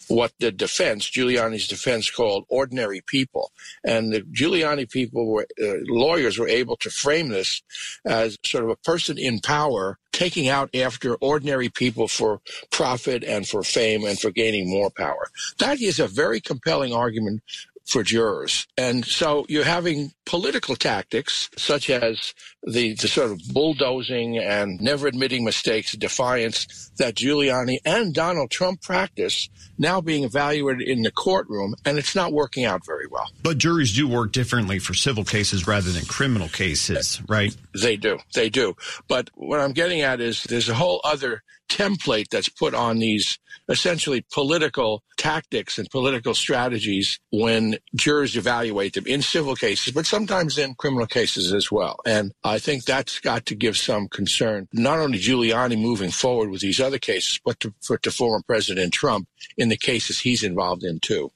what 0.08 0.32
the 0.38 0.52
defense, 0.52 1.10
Giuliani's 1.10 1.68
defense, 1.68 2.10
called 2.10 2.44
ordinary 2.48 3.02
people. 3.06 3.52
And 3.84 4.12
the 4.12 4.20
Giuliani 4.20 4.90
people 4.90 5.26
were, 5.26 5.46
uh, 5.62 5.76
lawyers 5.86 6.38
were 6.38 6.48
able 6.48 6.76
to 6.78 6.90
frame 6.90 7.28
this 7.28 7.62
as 8.04 8.36
sort 8.44 8.64
of 8.64 8.70
a 8.70 8.76
person 8.76 9.18
in 9.18 9.40
power 9.40 9.98
taking 10.22 10.48
out 10.48 10.72
after 10.72 11.16
ordinary 11.16 11.68
people 11.68 12.06
for 12.06 12.40
profit 12.70 13.24
and 13.24 13.48
for 13.48 13.64
fame 13.64 14.04
and 14.04 14.20
for 14.20 14.30
gaining 14.30 14.70
more 14.70 14.88
power. 14.88 15.26
That 15.58 15.80
is 15.80 15.98
a 15.98 16.06
very 16.06 16.40
compelling 16.40 16.94
argument 16.94 17.42
for 17.86 18.04
jurors. 18.04 18.68
And 18.78 19.04
so 19.04 19.44
you're 19.48 19.64
having 19.64 20.12
political 20.24 20.76
tactics 20.76 21.50
such 21.56 21.90
as 21.90 22.34
the, 22.64 22.94
the 22.94 23.08
sort 23.08 23.30
of 23.30 23.40
bulldozing 23.52 24.38
and 24.38 24.80
never 24.80 25.06
admitting 25.06 25.44
mistakes, 25.44 25.92
defiance 25.92 26.90
that 26.98 27.14
Giuliani 27.14 27.78
and 27.84 28.14
Donald 28.14 28.50
Trump 28.50 28.82
practice 28.82 29.48
now 29.78 30.00
being 30.00 30.24
evaluated 30.24 30.86
in 30.86 31.02
the 31.02 31.10
courtroom, 31.10 31.74
and 31.84 31.98
it's 31.98 32.14
not 32.14 32.32
working 32.32 32.64
out 32.64 32.86
very 32.86 33.06
well. 33.10 33.28
But 33.42 33.58
juries 33.58 33.94
do 33.94 34.06
work 34.06 34.32
differently 34.32 34.78
for 34.78 34.94
civil 34.94 35.24
cases 35.24 35.66
rather 35.66 35.90
than 35.90 36.04
criminal 36.04 36.48
cases, 36.48 37.20
right? 37.28 37.54
They 37.74 37.96
do. 37.96 38.18
They 38.34 38.48
do. 38.48 38.76
But 39.08 39.30
what 39.34 39.60
I'm 39.60 39.72
getting 39.72 40.02
at 40.02 40.20
is 40.20 40.44
there's 40.44 40.68
a 40.68 40.74
whole 40.74 41.00
other 41.04 41.42
template 41.68 42.28
that's 42.28 42.48
put 42.48 42.74
on 42.74 42.98
these 42.98 43.38
essentially 43.68 44.24
political 44.32 45.02
tactics 45.16 45.78
and 45.78 45.88
political 45.90 46.34
strategies 46.34 47.18
when 47.30 47.78
jurors 47.94 48.36
evaluate 48.36 48.94
them 48.94 49.06
in 49.06 49.22
civil 49.22 49.54
cases, 49.54 49.92
but 49.92 50.06
sometimes 50.12 50.58
in 50.58 50.74
criminal 50.74 51.06
cases 51.06 51.54
as 51.54 51.72
well. 51.72 51.98
And 52.04 52.32
I 52.44 52.58
think 52.58 52.84
that's 52.84 53.18
got 53.18 53.46
to 53.46 53.54
give 53.54 53.78
some 53.78 54.08
concern, 54.08 54.68
not 54.70 54.98
only 54.98 55.18
Giuliani 55.18 55.80
moving 55.80 56.10
forward 56.10 56.50
with 56.50 56.60
these 56.60 56.80
other 56.80 56.98
cases, 56.98 57.40
but 57.42 57.58
to, 57.60 57.72
for, 57.80 57.96
to 57.96 58.10
former 58.10 58.42
President 58.46 58.92
Trump 58.92 59.26
in 59.56 59.70
the 59.70 59.78
cases 59.78 60.20
he's 60.20 60.42
involved 60.42 60.84
in 60.84 61.00
too. 61.00 61.30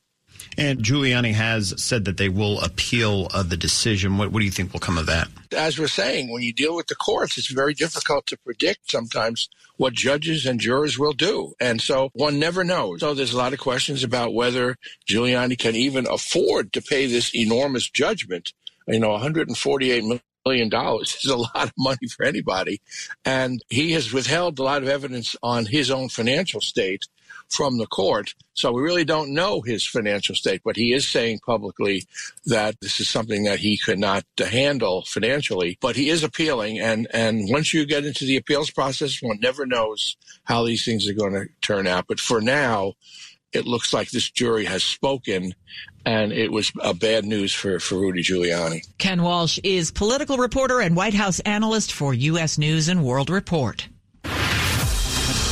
And 0.58 0.80
Giuliani 0.80 1.32
has 1.32 1.74
said 1.82 2.04
that 2.04 2.18
they 2.18 2.28
will 2.28 2.60
appeal 2.60 3.28
uh, 3.32 3.42
the 3.42 3.56
decision. 3.56 4.18
What, 4.18 4.30
what 4.30 4.40
do 4.40 4.44
you 4.44 4.50
think 4.50 4.74
will 4.74 4.80
come 4.80 4.98
of 4.98 5.06
that? 5.06 5.28
As 5.56 5.78
we're 5.78 5.88
saying, 5.88 6.30
when 6.30 6.42
you 6.42 6.52
deal 6.52 6.76
with 6.76 6.88
the 6.88 6.94
courts, 6.94 7.38
it's 7.38 7.50
very 7.50 7.72
difficult 7.72 8.26
to 8.26 8.36
predict 8.36 8.90
sometimes 8.90 9.48
what 9.78 9.94
judges 9.94 10.44
and 10.44 10.60
jurors 10.60 10.98
will 10.98 11.12
do. 11.12 11.54
And 11.60 11.80
so 11.80 12.10
one 12.12 12.38
never 12.38 12.62
knows. 12.62 13.00
So 13.00 13.14
there's 13.14 13.32
a 13.32 13.38
lot 13.38 13.54
of 13.54 13.58
questions 13.58 14.04
about 14.04 14.34
whether 14.34 14.76
Giuliani 15.08 15.58
can 15.58 15.76
even 15.76 16.06
afford 16.06 16.74
to 16.74 16.82
pay 16.82 17.06
this 17.06 17.34
enormous 17.34 17.88
judgment. 17.88 18.52
You 18.86 19.00
know, 19.00 19.10
148 19.10 20.20
million 20.46 20.68
dollars 20.68 21.16
is 21.22 21.30
a 21.30 21.36
lot 21.36 21.64
of 21.64 21.72
money 21.76 22.06
for 22.08 22.24
anybody. 22.24 22.80
And 23.24 23.62
he 23.68 23.92
has 23.92 24.12
withheld 24.12 24.58
a 24.58 24.62
lot 24.62 24.82
of 24.82 24.88
evidence 24.88 25.34
on 25.42 25.66
his 25.66 25.90
own 25.90 26.08
financial 26.08 26.60
state 26.60 27.04
from 27.48 27.78
the 27.78 27.86
court. 27.86 28.34
So 28.54 28.72
we 28.72 28.82
really 28.82 29.04
don't 29.04 29.34
know 29.34 29.60
his 29.60 29.86
financial 29.86 30.34
state, 30.34 30.62
but 30.64 30.76
he 30.76 30.92
is 30.92 31.06
saying 31.06 31.40
publicly 31.44 32.04
that 32.46 32.80
this 32.80 33.00
is 33.00 33.08
something 33.08 33.44
that 33.44 33.58
he 33.58 33.76
could 33.76 33.98
not 33.98 34.24
handle 34.38 35.02
financially. 35.02 35.78
But 35.80 35.96
he 35.96 36.08
is 36.08 36.24
appealing, 36.24 36.80
and 36.80 37.06
and 37.12 37.48
once 37.50 37.74
you 37.74 37.84
get 37.86 38.04
into 38.04 38.24
the 38.24 38.36
appeals 38.36 38.70
process, 38.70 39.22
one 39.22 39.38
never 39.40 39.66
knows 39.66 40.16
how 40.44 40.64
these 40.64 40.84
things 40.84 41.08
are 41.08 41.14
going 41.14 41.34
to 41.34 41.46
turn 41.60 41.86
out. 41.86 42.06
But 42.08 42.20
for 42.20 42.40
now, 42.40 42.94
it 43.56 43.66
looks 43.66 43.92
like 43.92 44.10
this 44.10 44.30
jury 44.30 44.64
has 44.66 44.84
spoken, 44.84 45.54
and 46.04 46.32
it 46.32 46.52
was 46.52 46.70
a 46.80 46.94
bad 46.94 47.24
news 47.24 47.52
for, 47.52 47.80
for 47.80 47.96
Rudy 47.96 48.22
Giuliani. 48.22 48.86
Ken 48.98 49.22
Walsh 49.22 49.58
is 49.64 49.90
political 49.90 50.36
reporter 50.36 50.80
and 50.80 50.94
White 50.94 51.14
House 51.14 51.40
analyst 51.40 51.92
for 51.92 52.14
U.S. 52.14 52.58
News 52.58 52.88
and 52.88 53.04
World 53.04 53.30
Report. 53.30 53.88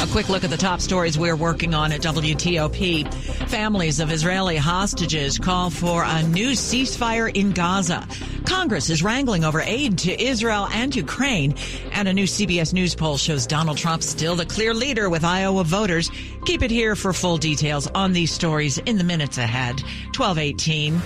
A 0.04 0.06
quick 0.08 0.28
look 0.28 0.44
at 0.44 0.50
the 0.50 0.58
top 0.58 0.82
stories 0.82 1.18
we're 1.18 1.34
working 1.34 1.72
on 1.72 1.90
at 1.90 2.02
WTOP. 2.02 3.10
Families 3.48 4.00
of 4.00 4.12
Israeli 4.12 4.58
hostages 4.58 5.38
call 5.38 5.70
for 5.70 6.04
a 6.04 6.22
new 6.24 6.50
ceasefire 6.50 7.34
in 7.34 7.52
Gaza. 7.52 8.06
Congress 8.44 8.90
is 8.90 9.02
wrangling 9.02 9.44
over 9.44 9.62
aid 9.62 9.96
to 10.00 10.22
Israel 10.22 10.68
and 10.72 10.94
Ukraine. 10.94 11.54
And 11.92 12.06
a 12.06 12.12
new 12.12 12.24
CBS 12.24 12.74
News 12.74 12.94
poll 12.94 13.16
shows 13.16 13.46
Donald 13.46 13.78
Trump 13.78 14.02
still 14.02 14.36
the 14.36 14.44
clear 14.44 14.74
leader 14.74 15.08
with 15.08 15.24
Iowa 15.24 15.64
voters. 15.64 16.10
Keep 16.44 16.62
it 16.62 16.70
here 16.70 16.94
for 16.96 17.14
full 17.14 17.38
details 17.38 17.86
on 17.94 18.12
these 18.12 18.30
stories 18.30 18.76
in 18.76 18.98
the 18.98 19.04
minutes 19.04 19.38
ahead. 19.38 19.80
1218. 20.14 21.00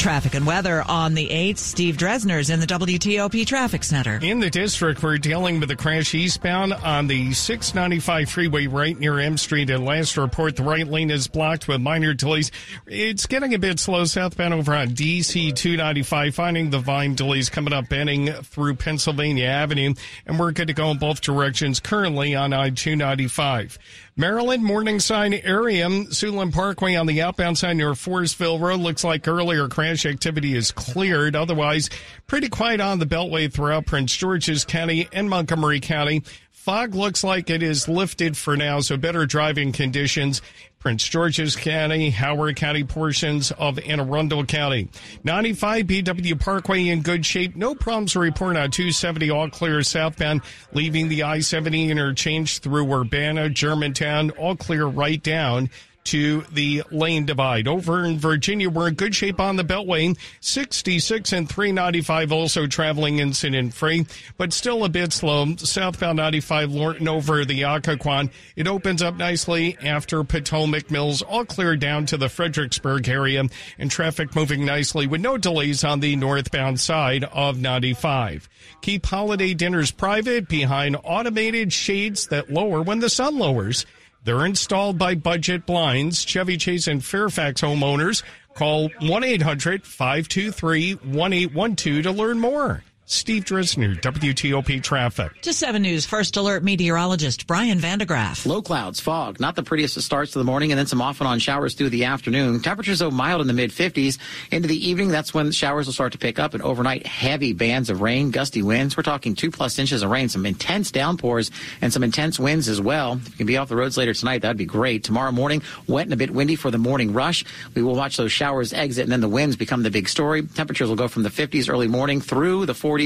Traffic 0.00 0.34
and 0.34 0.46
weather 0.46 0.82
on 0.88 1.12
the 1.12 1.28
8th. 1.28 1.58
Steve 1.58 1.98
Dresner's 1.98 2.48
in 2.48 2.58
the 2.58 2.66
WTOP 2.66 3.46
Traffic 3.46 3.84
Center. 3.84 4.18
In 4.22 4.40
the 4.40 4.48
district, 4.48 5.02
we're 5.02 5.18
dealing 5.18 5.60
with 5.60 5.70
a 5.70 5.76
crash 5.76 6.14
eastbound 6.14 6.72
on 6.72 7.06
the 7.06 7.34
695 7.34 8.30
freeway 8.30 8.66
right 8.66 8.98
near 8.98 9.18
M 9.18 9.36
Street. 9.36 9.68
And 9.68 9.84
last 9.84 10.16
report, 10.16 10.56
the 10.56 10.62
right 10.62 10.86
lane 10.86 11.10
is 11.10 11.28
blocked 11.28 11.68
with 11.68 11.82
minor 11.82 12.14
delays. 12.14 12.50
It's 12.86 13.26
getting 13.26 13.52
a 13.52 13.58
bit 13.58 13.78
slow 13.78 14.06
southbound 14.06 14.54
over 14.54 14.74
on 14.74 14.88
DC 14.88 15.54
295, 15.54 16.34
finding 16.34 16.70
the 16.70 16.78
Vine 16.78 17.14
delays 17.14 17.50
coming 17.50 17.74
up, 17.74 17.90
bending 17.90 18.32
through 18.32 18.76
Pennsylvania 18.76 19.48
Avenue. 19.48 19.92
And 20.24 20.38
we're 20.38 20.52
good 20.52 20.68
to 20.68 20.74
go 20.74 20.90
in 20.92 20.96
both 20.96 21.20
directions 21.20 21.78
currently 21.78 22.34
on 22.34 22.54
I 22.54 22.70
295. 22.70 23.78
Maryland, 24.20 24.62
Morning 24.62 24.96
Morningside 24.96 25.40
area, 25.44 25.86
Suitland 25.88 26.52
Parkway 26.52 26.94
on 26.94 27.06
the 27.06 27.22
outbound 27.22 27.56
side 27.56 27.78
near 27.78 27.92
Forestville 27.92 28.60
Road. 28.60 28.80
Looks 28.80 29.02
like 29.02 29.26
earlier 29.26 29.66
crash 29.66 30.04
activity 30.04 30.54
is 30.54 30.70
cleared. 30.72 31.34
Otherwise, 31.34 31.88
pretty 32.26 32.50
quiet 32.50 32.82
on 32.82 32.98
the 32.98 33.06
Beltway 33.06 33.50
throughout 33.50 33.86
Prince 33.86 34.14
George's 34.14 34.66
County 34.66 35.08
and 35.14 35.30
Montgomery 35.30 35.80
County. 35.80 36.22
Fog 36.60 36.94
looks 36.94 37.24
like 37.24 37.48
it 37.48 37.62
is 37.62 37.88
lifted 37.88 38.36
for 38.36 38.54
now, 38.54 38.80
so 38.80 38.98
better 38.98 39.24
driving 39.24 39.72
conditions. 39.72 40.42
Prince 40.78 41.08
George's 41.08 41.56
County, 41.56 42.10
Howard 42.10 42.56
County 42.56 42.84
portions 42.84 43.50
of 43.52 43.78
Anne 43.78 43.98
Arundel 43.98 44.44
County. 44.44 44.90
95 45.24 45.86
BW 45.86 46.38
Parkway 46.38 46.88
in 46.88 47.00
good 47.00 47.24
shape. 47.24 47.56
No 47.56 47.74
problems 47.74 48.14
report 48.14 48.58
on 48.58 48.70
270 48.70 49.30
all 49.30 49.48
clear 49.48 49.82
southbound, 49.82 50.42
leaving 50.74 51.08
the 51.08 51.22
I-70 51.22 51.88
interchange 51.88 52.58
through 52.58 52.92
Urbana, 52.92 53.48
Germantown, 53.48 54.28
all 54.32 54.54
clear 54.54 54.84
right 54.84 55.22
down 55.22 55.70
to 56.04 56.42
the 56.52 56.82
lane 56.90 57.26
divide. 57.26 57.68
Over 57.68 58.04
in 58.04 58.18
Virginia, 58.18 58.70
we're 58.70 58.88
in 58.88 58.94
good 58.94 59.14
shape 59.14 59.40
on 59.40 59.56
the 59.56 59.64
Beltway. 59.64 60.16
66 60.40 61.32
and 61.32 61.48
395 61.48 62.32
also 62.32 62.66
traveling 62.66 63.18
incident 63.18 63.74
free, 63.74 64.06
but 64.36 64.52
still 64.52 64.84
a 64.84 64.88
bit 64.88 65.12
slow. 65.12 65.54
Southbound 65.56 66.16
95 66.16 66.72
Lorton 66.72 67.08
over 67.08 67.44
the 67.44 67.62
Occoquan. 67.62 68.30
It 68.56 68.66
opens 68.66 69.02
up 69.02 69.16
nicely 69.16 69.76
after 69.82 70.24
Potomac 70.24 70.90
Mills, 70.90 71.22
all 71.22 71.44
clear 71.44 71.76
down 71.76 72.06
to 72.06 72.16
the 72.16 72.28
Fredericksburg 72.28 73.08
area, 73.08 73.44
and 73.78 73.90
traffic 73.90 74.34
moving 74.34 74.64
nicely 74.64 75.06
with 75.06 75.20
no 75.20 75.36
delays 75.36 75.84
on 75.84 76.00
the 76.00 76.16
northbound 76.16 76.80
side 76.80 77.24
of 77.24 77.60
95. 77.60 78.48
Keep 78.82 79.06
holiday 79.06 79.54
dinners 79.54 79.90
private 79.90 80.48
behind 80.48 80.96
automated 81.04 81.72
shades 81.72 82.26
that 82.28 82.50
lower 82.50 82.82
when 82.82 83.00
the 83.00 83.10
sun 83.10 83.38
lowers. 83.38 83.86
They're 84.24 84.44
installed 84.44 84.98
by 84.98 85.14
Budget 85.14 85.64
Blinds. 85.64 86.24
Chevy 86.24 86.58
Chase 86.58 86.86
and 86.86 87.02
Fairfax 87.02 87.62
homeowners 87.62 88.22
call 88.54 88.90
1 89.00 89.24
800 89.24 89.84
523 89.84 90.94
1812 90.94 92.02
to 92.02 92.12
learn 92.12 92.38
more. 92.38 92.84
Steve 93.12 93.44
Dresner, 93.44 94.00
WTOP 94.00 94.80
Traffic. 94.84 95.40
To 95.42 95.52
7 95.52 95.82
News 95.82 96.06
First 96.06 96.36
Alert 96.36 96.62
meteorologist 96.62 97.44
Brian 97.48 97.80
van 97.80 97.98
de 97.98 98.06
Graaff. 98.06 98.46
Low 98.46 98.62
clouds, 98.62 99.00
fog, 99.00 99.40
not 99.40 99.56
the 99.56 99.64
prettiest 99.64 99.96
of 99.96 100.04
starts 100.04 100.30
to 100.30 100.38
the 100.38 100.44
morning, 100.44 100.70
and 100.70 100.78
then 100.78 100.86
some 100.86 101.02
off 101.02 101.20
and 101.20 101.26
on 101.26 101.40
showers 101.40 101.74
through 101.74 101.90
the 101.90 102.04
afternoon. 102.04 102.60
Temperatures, 102.60 103.00
though, 103.00 103.10
mild 103.10 103.40
in 103.40 103.48
the 103.48 103.52
mid 103.52 103.72
50s. 103.72 104.18
Into 104.52 104.68
the 104.68 104.88
evening, 104.88 105.08
that's 105.08 105.34
when 105.34 105.50
showers 105.50 105.86
will 105.86 105.92
start 105.92 106.12
to 106.12 106.18
pick 106.18 106.38
up, 106.38 106.54
and 106.54 106.62
overnight, 106.62 107.04
heavy 107.04 107.52
bands 107.52 107.90
of 107.90 108.00
rain, 108.00 108.30
gusty 108.30 108.62
winds. 108.62 108.96
We're 108.96 109.02
talking 109.02 109.34
two 109.34 109.50
plus 109.50 109.76
inches 109.80 110.04
of 110.04 110.10
rain, 110.10 110.28
some 110.28 110.46
intense 110.46 110.92
downpours, 110.92 111.50
and 111.82 111.92
some 111.92 112.04
intense 112.04 112.38
winds 112.38 112.68
as 112.68 112.80
well. 112.80 113.14
If 113.14 113.30
you 113.30 113.36
can 113.38 113.46
be 113.46 113.56
off 113.56 113.68
the 113.68 113.76
roads 113.76 113.96
later 113.96 114.14
tonight, 114.14 114.42
that'd 114.42 114.56
be 114.56 114.66
great. 114.66 115.02
Tomorrow 115.02 115.32
morning, 115.32 115.62
wet 115.88 116.06
and 116.06 116.12
a 116.12 116.16
bit 116.16 116.30
windy 116.30 116.54
for 116.54 116.70
the 116.70 116.78
morning 116.78 117.12
rush. 117.12 117.44
We 117.74 117.82
will 117.82 117.96
watch 117.96 118.16
those 118.16 118.30
showers 118.30 118.72
exit, 118.72 119.02
and 119.02 119.10
then 119.10 119.20
the 119.20 119.28
winds 119.28 119.56
become 119.56 119.82
the 119.82 119.90
big 119.90 120.08
story. 120.08 120.42
Temperatures 120.46 120.88
will 120.88 120.94
go 120.94 121.08
from 121.08 121.24
the 121.24 121.28
50s 121.28 121.68
early 121.68 121.88
morning 121.88 122.20
through 122.20 122.66
the 122.66 122.72
40s 122.72 122.99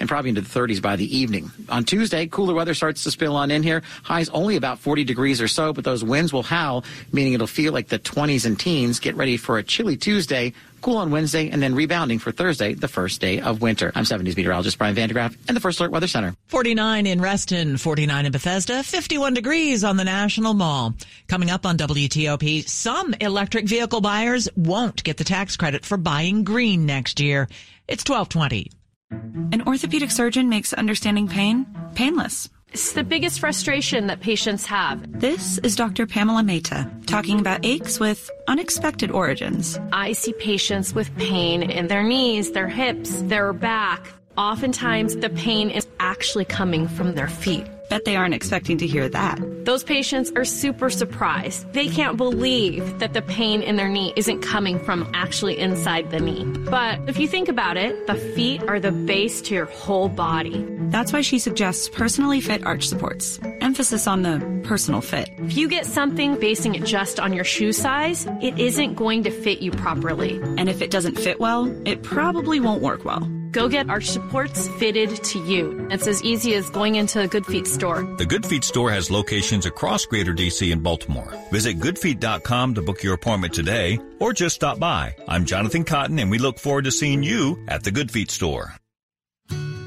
and 0.00 0.08
probably 0.08 0.30
into 0.30 0.40
the 0.40 0.48
30s 0.48 0.82
by 0.82 0.96
the 0.96 1.16
evening. 1.16 1.50
On 1.68 1.84
Tuesday, 1.84 2.26
cooler 2.26 2.54
weather 2.54 2.74
starts 2.74 3.04
to 3.04 3.10
spill 3.10 3.36
on 3.36 3.50
in 3.50 3.62
here. 3.62 3.82
Highs 4.02 4.28
only 4.30 4.56
about 4.56 4.78
40 4.78 5.04
degrees 5.04 5.40
or 5.40 5.48
so, 5.48 5.72
but 5.72 5.84
those 5.84 6.02
winds 6.02 6.32
will 6.32 6.42
howl, 6.42 6.84
meaning 7.12 7.34
it'll 7.34 7.46
feel 7.46 7.72
like 7.72 7.88
the 7.88 7.98
20s 7.98 8.46
and 8.46 8.58
teens. 8.58 8.98
Get 8.98 9.16
ready 9.16 9.36
for 9.36 9.58
a 9.58 9.62
chilly 9.62 9.96
Tuesday. 9.96 10.52
Cool 10.82 10.98
on 10.98 11.10
Wednesday 11.10 11.50
and 11.50 11.60
then 11.60 11.74
rebounding 11.74 12.18
for 12.18 12.30
Thursday, 12.30 12.74
the 12.74 12.88
first 12.88 13.20
day 13.20 13.40
of 13.40 13.60
winter. 13.60 13.90
I'm 13.94 14.04
70s 14.04 14.36
meteorologist 14.36 14.78
Brian 14.78 14.94
van 14.94 15.08
de 15.08 15.14
Graaff 15.14 15.36
and 15.48 15.56
the 15.56 15.60
First 15.60 15.80
Alert 15.80 15.90
Weather 15.90 16.06
Center. 16.06 16.36
49 16.48 17.06
in 17.06 17.20
Reston, 17.20 17.76
49 17.76 18.26
in 18.26 18.32
Bethesda, 18.32 18.82
51 18.82 19.34
degrees 19.34 19.82
on 19.82 19.96
the 19.96 20.04
National 20.04 20.54
Mall. 20.54 20.94
Coming 21.28 21.50
up 21.50 21.66
on 21.66 21.76
WTOP, 21.76 22.68
some 22.68 23.14
electric 23.20 23.66
vehicle 23.66 24.00
buyers 24.00 24.48
won't 24.54 25.02
get 25.02 25.16
the 25.16 25.24
tax 25.24 25.56
credit 25.56 25.84
for 25.84 25.96
buying 25.96 26.44
green 26.44 26.86
next 26.86 27.18
year. 27.20 27.48
It's 27.88 28.08
1220. 28.08 28.70
An 29.10 29.62
orthopedic 29.66 30.10
surgeon 30.10 30.48
makes 30.48 30.72
understanding 30.72 31.28
pain 31.28 31.66
painless. 31.94 32.48
It's 32.72 32.92
the 32.92 33.04
biggest 33.04 33.40
frustration 33.40 34.08
that 34.08 34.20
patients 34.20 34.66
have. 34.66 35.20
This 35.20 35.58
is 35.58 35.76
Dr. 35.76 36.06
Pamela 36.06 36.42
Mehta 36.42 36.90
talking 37.06 37.40
about 37.40 37.64
aches 37.64 37.98
with 38.00 38.30
unexpected 38.48 39.10
origins. 39.10 39.78
I 39.92 40.12
see 40.12 40.32
patients 40.34 40.94
with 40.94 41.14
pain 41.16 41.62
in 41.62 41.86
their 41.86 42.02
knees, 42.02 42.50
their 42.52 42.68
hips, 42.68 43.22
their 43.22 43.52
back. 43.52 44.06
Oftentimes, 44.36 45.16
the 45.16 45.30
pain 45.30 45.70
is 45.70 45.86
actually 46.00 46.44
coming 46.44 46.86
from 46.86 47.14
their 47.14 47.28
feet. 47.28 47.66
Bet 47.88 48.04
they 48.04 48.16
aren't 48.16 48.34
expecting 48.34 48.78
to 48.78 48.86
hear 48.86 49.08
that. 49.08 49.38
Those 49.64 49.84
patients 49.84 50.32
are 50.36 50.44
super 50.44 50.90
surprised. 50.90 51.72
They 51.72 51.88
can't 51.88 52.16
believe 52.16 52.98
that 52.98 53.12
the 53.12 53.22
pain 53.22 53.62
in 53.62 53.76
their 53.76 53.88
knee 53.88 54.12
isn't 54.16 54.40
coming 54.40 54.78
from 54.78 55.10
actually 55.14 55.58
inside 55.58 56.10
the 56.10 56.20
knee. 56.20 56.44
But 56.44 57.00
if 57.08 57.18
you 57.18 57.28
think 57.28 57.48
about 57.48 57.76
it, 57.76 58.06
the 58.06 58.14
feet 58.14 58.62
are 58.64 58.80
the 58.80 58.92
base 58.92 59.40
to 59.42 59.54
your 59.54 59.66
whole 59.66 60.08
body. 60.08 60.64
That's 60.90 61.12
why 61.12 61.20
she 61.20 61.38
suggests 61.38 61.88
personally 61.88 62.40
fit 62.40 62.64
arch 62.64 62.86
supports. 62.86 63.40
Emphasis 63.60 64.06
on 64.06 64.22
the 64.22 64.62
personal 64.64 65.00
fit. 65.00 65.28
If 65.38 65.56
you 65.56 65.68
get 65.68 65.86
something 65.86 66.38
basing 66.38 66.74
it 66.74 66.84
just 66.84 67.20
on 67.20 67.32
your 67.32 67.44
shoe 67.44 67.72
size, 67.72 68.26
it 68.40 68.58
isn't 68.58 68.94
going 68.94 69.24
to 69.24 69.30
fit 69.30 69.60
you 69.60 69.70
properly. 69.70 70.40
And 70.58 70.68
if 70.68 70.82
it 70.82 70.90
doesn't 70.90 71.18
fit 71.18 71.40
well, 71.40 71.66
it 71.86 72.02
probably 72.02 72.60
won't 72.60 72.82
work 72.82 73.04
well. 73.04 73.28
Go 73.56 73.70
get 73.70 73.88
our 73.88 74.02
supports 74.02 74.68
fitted 74.68 75.16
to 75.24 75.38
you. 75.38 75.88
It's 75.90 76.06
as 76.06 76.22
easy 76.22 76.52
as 76.56 76.68
going 76.68 76.96
into 76.96 77.22
a 77.22 77.26
Good 77.26 77.46
Feet 77.46 77.66
store. 77.66 78.02
The 78.18 78.26
Good 78.26 78.44
Feet 78.44 78.64
store 78.64 78.90
has 78.90 79.10
locations 79.10 79.64
across 79.64 80.04
Greater 80.04 80.34
DC 80.34 80.70
and 80.70 80.82
Baltimore. 80.82 81.32
Visit 81.50 81.78
goodfeet.com 81.78 82.74
to 82.74 82.82
book 82.82 83.02
your 83.02 83.14
appointment 83.14 83.54
today 83.54 83.98
or 84.20 84.34
just 84.34 84.56
stop 84.56 84.78
by. 84.78 85.16
I'm 85.26 85.46
Jonathan 85.46 85.84
Cotton 85.84 86.18
and 86.18 86.30
we 86.30 86.36
look 86.36 86.58
forward 86.58 86.84
to 86.84 86.90
seeing 86.90 87.22
you 87.22 87.64
at 87.68 87.82
the 87.82 87.90
Good 87.90 88.10
Feet 88.10 88.30
store. 88.30 88.74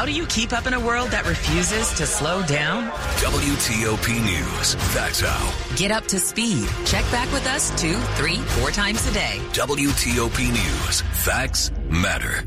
How 0.00 0.06
do 0.06 0.12
you 0.12 0.24
keep 0.28 0.54
up 0.54 0.66
in 0.66 0.72
a 0.72 0.80
world 0.80 1.10
that 1.10 1.26
refuses 1.26 1.92
to 1.98 2.06
slow 2.06 2.42
down? 2.46 2.90
WTOP 3.20 4.08
News. 4.24 4.74
That's 4.94 5.20
how. 5.20 5.76
Get 5.76 5.90
up 5.90 6.06
to 6.06 6.18
speed. 6.18 6.66
Check 6.86 7.04
back 7.12 7.30
with 7.34 7.46
us 7.46 7.68
two, 7.78 7.96
three, 8.16 8.38
four 8.56 8.70
times 8.70 9.06
a 9.06 9.12
day. 9.12 9.38
WTOP 9.52 10.38
News. 10.38 11.02
Facts 11.02 11.70
matter. 11.90 12.44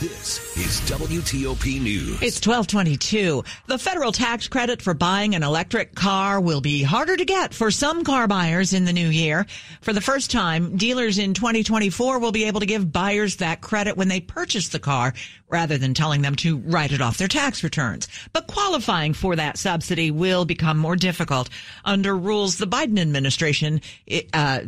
This 0.00 0.56
is 0.56 0.80
WTOP 0.90 1.78
News. 1.78 2.22
It's 2.22 2.40
1222. 2.40 3.44
The 3.66 3.76
federal 3.76 4.12
tax 4.12 4.48
credit 4.48 4.80
for 4.80 4.94
buying 4.94 5.34
an 5.34 5.42
electric 5.42 5.94
car 5.94 6.40
will 6.40 6.62
be 6.62 6.82
harder 6.82 7.18
to 7.18 7.24
get 7.26 7.52
for 7.52 7.70
some 7.70 8.02
car 8.02 8.26
buyers 8.26 8.72
in 8.72 8.86
the 8.86 8.94
new 8.94 9.08
year. 9.08 9.44
For 9.82 9.92
the 9.92 10.00
first 10.00 10.30
time, 10.30 10.78
dealers 10.78 11.18
in 11.18 11.34
2024 11.34 12.18
will 12.18 12.32
be 12.32 12.44
able 12.44 12.60
to 12.60 12.66
give 12.66 12.90
buyers 12.90 13.36
that 13.36 13.60
credit 13.60 13.98
when 13.98 14.08
they 14.08 14.22
purchase 14.22 14.68
the 14.68 14.78
car 14.78 15.12
rather 15.50 15.76
than 15.76 15.92
telling 15.92 16.22
them 16.22 16.36
to 16.36 16.56
write 16.56 16.92
it 16.92 17.02
off 17.02 17.18
their 17.18 17.28
tax 17.28 17.62
returns. 17.62 18.08
But 18.32 18.46
qualifying 18.46 19.12
for 19.12 19.36
that 19.36 19.58
subsidy 19.58 20.10
will 20.10 20.46
become 20.46 20.78
more 20.78 20.96
difficult 20.96 21.50
under 21.84 22.16
rules 22.16 22.56
the 22.56 22.66
Biden 22.66 22.98
administration 22.98 23.82
uh, 24.32 24.60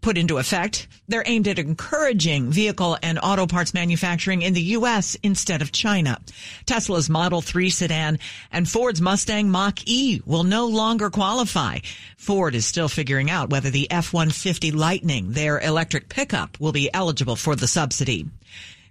put 0.00 0.18
into 0.18 0.38
effect. 0.38 0.88
They're 1.08 1.22
aimed 1.26 1.48
at 1.48 1.58
encouraging 1.58 2.50
vehicle 2.50 2.98
and 3.02 3.18
auto 3.22 3.46
parts 3.46 3.74
manufacturing 3.74 4.42
in 4.42 4.54
the 4.54 4.62
U.S. 4.62 5.16
instead 5.22 5.62
of 5.62 5.72
China. 5.72 6.18
Tesla's 6.66 7.08
Model 7.08 7.40
3 7.40 7.70
sedan 7.70 8.18
and 8.52 8.68
Ford's 8.68 9.00
Mustang 9.00 9.50
Mach-E 9.50 10.22
will 10.26 10.44
no 10.44 10.66
longer 10.66 11.10
qualify. 11.10 11.78
Ford 12.16 12.54
is 12.54 12.66
still 12.66 12.88
figuring 12.88 13.30
out 13.30 13.50
whether 13.50 13.70
the 13.70 13.90
F-150 13.90 14.74
Lightning, 14.74 15.32
their 15.32 15.58
electric 15.60 16.08
pickup, 16.08 16.58
will 16.60 16.72
be 16.72 16.92
eligible 16.92 17.36
for 17.36 17.56
the 17.56 17.68
subsidy. 17.68 18.26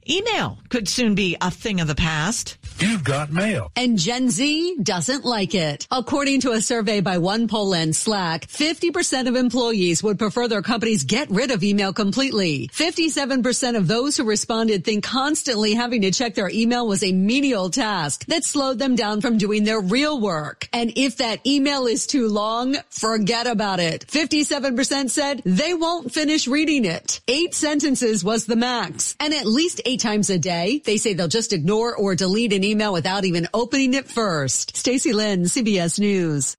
Email 0.10 0.60
could 0.70 0.88
soon 0.88 1.16
be 1.16 1.36
a 1.42 1.52
thing 1.52 1.82
of 1.82 1.88
the 1.88 1.96
past. 1.96 2.58
You've 2.80 3.04
got 3.04 3.32
mail. 3.32 3.72
And 3.76 3.98
Gen 3.98 4.30
Z 4.30 4.78
doesn't 4.82 5.26
like 5.26 5.56
it. 5.56 5.88
According 5.92 6.42
to 6.42 6.52
a 6.52 6.62
survey 6.62 7.02
by 7.02 7.18
OnePoll 7.18 7.76
and 7.76 7.96
Slack, 7.96 8.46
50% 8.48 9.28
of 9.28 9.36
employees 9.36 10.04
would 10.04 10.20
prefer 10.20 10.48
their 10.48 10.62
companies 10.62 11.04
get 11.04 11.30
rid 11.30 11.52
of 11.52 11.64
email 11.64 11.92
completely. 11.92 12.68
57% 12.70 13.76
of 13.76 13.88
those 13.88 14.16
who 14.16 14.24
responded 14.24 14.86
think 14.86 15.04
constantly 15.04 15.74
having 15.74 16.04
to 16.04 16.12
check 16.12 16.36
their 16.36 16.50
email 16.50 16.88
was 16.88 17.04
a 17.04 17.12
menial 17.12 17.70
task 17.70 18.26
that 18.28 18.44
slowed 18.44 18.80
them 18.80 18.96
down 18.96 19.22
from 19.22 19.38
doing 19.38 19.64
their 19.64 19.82
real 19.82 20.22
work. 20.22 20.70
And 20.72 20.94
if 20.96 21.18
that 21.18 21.46
email 21.46 21.88
is 21.88 22.06
too 22.06 22.28
long, 22.28 22.78
forget 22.90 23.48
about 23.48 23.80
it. 23.80 24.06
57% 24.08 25.10
said 25.10 25.42
they 25.44 25.74
won't 25.74 26.14
finish 26.14 26.48
reading 26.48 26.86
it. 26.86 27.22
Eight 27.28 27.56
sentences 27.56 28.24
was 28.24 28.46
the 28.46 28.56
max. 28.56 29.16
And 29.20 29.34
at 29.34 29.46
least 29.46 29.82
eight 29.86 29.97
times 29.98 30.30
a 30.30 30.40
day, 30.40 30.82
they 30.86 30.98
say 30.98 31.14
they'll 31.14 31.28
just 31.28 31.54
ignore 31.54 31.96
or 31.96 32.16
delete 32.16 32.54
an 32.54 32.64
email 32.64 32.94
without 32.94 33.26
even 33.26 33.48
opening 33.54 33.94
it 33.94 34.08
first. 34.08 34.76
Stacy 34.76 35.14
Lynn, 35.14 35.44
CBS 35.44 36.00
News. 36.00 36.56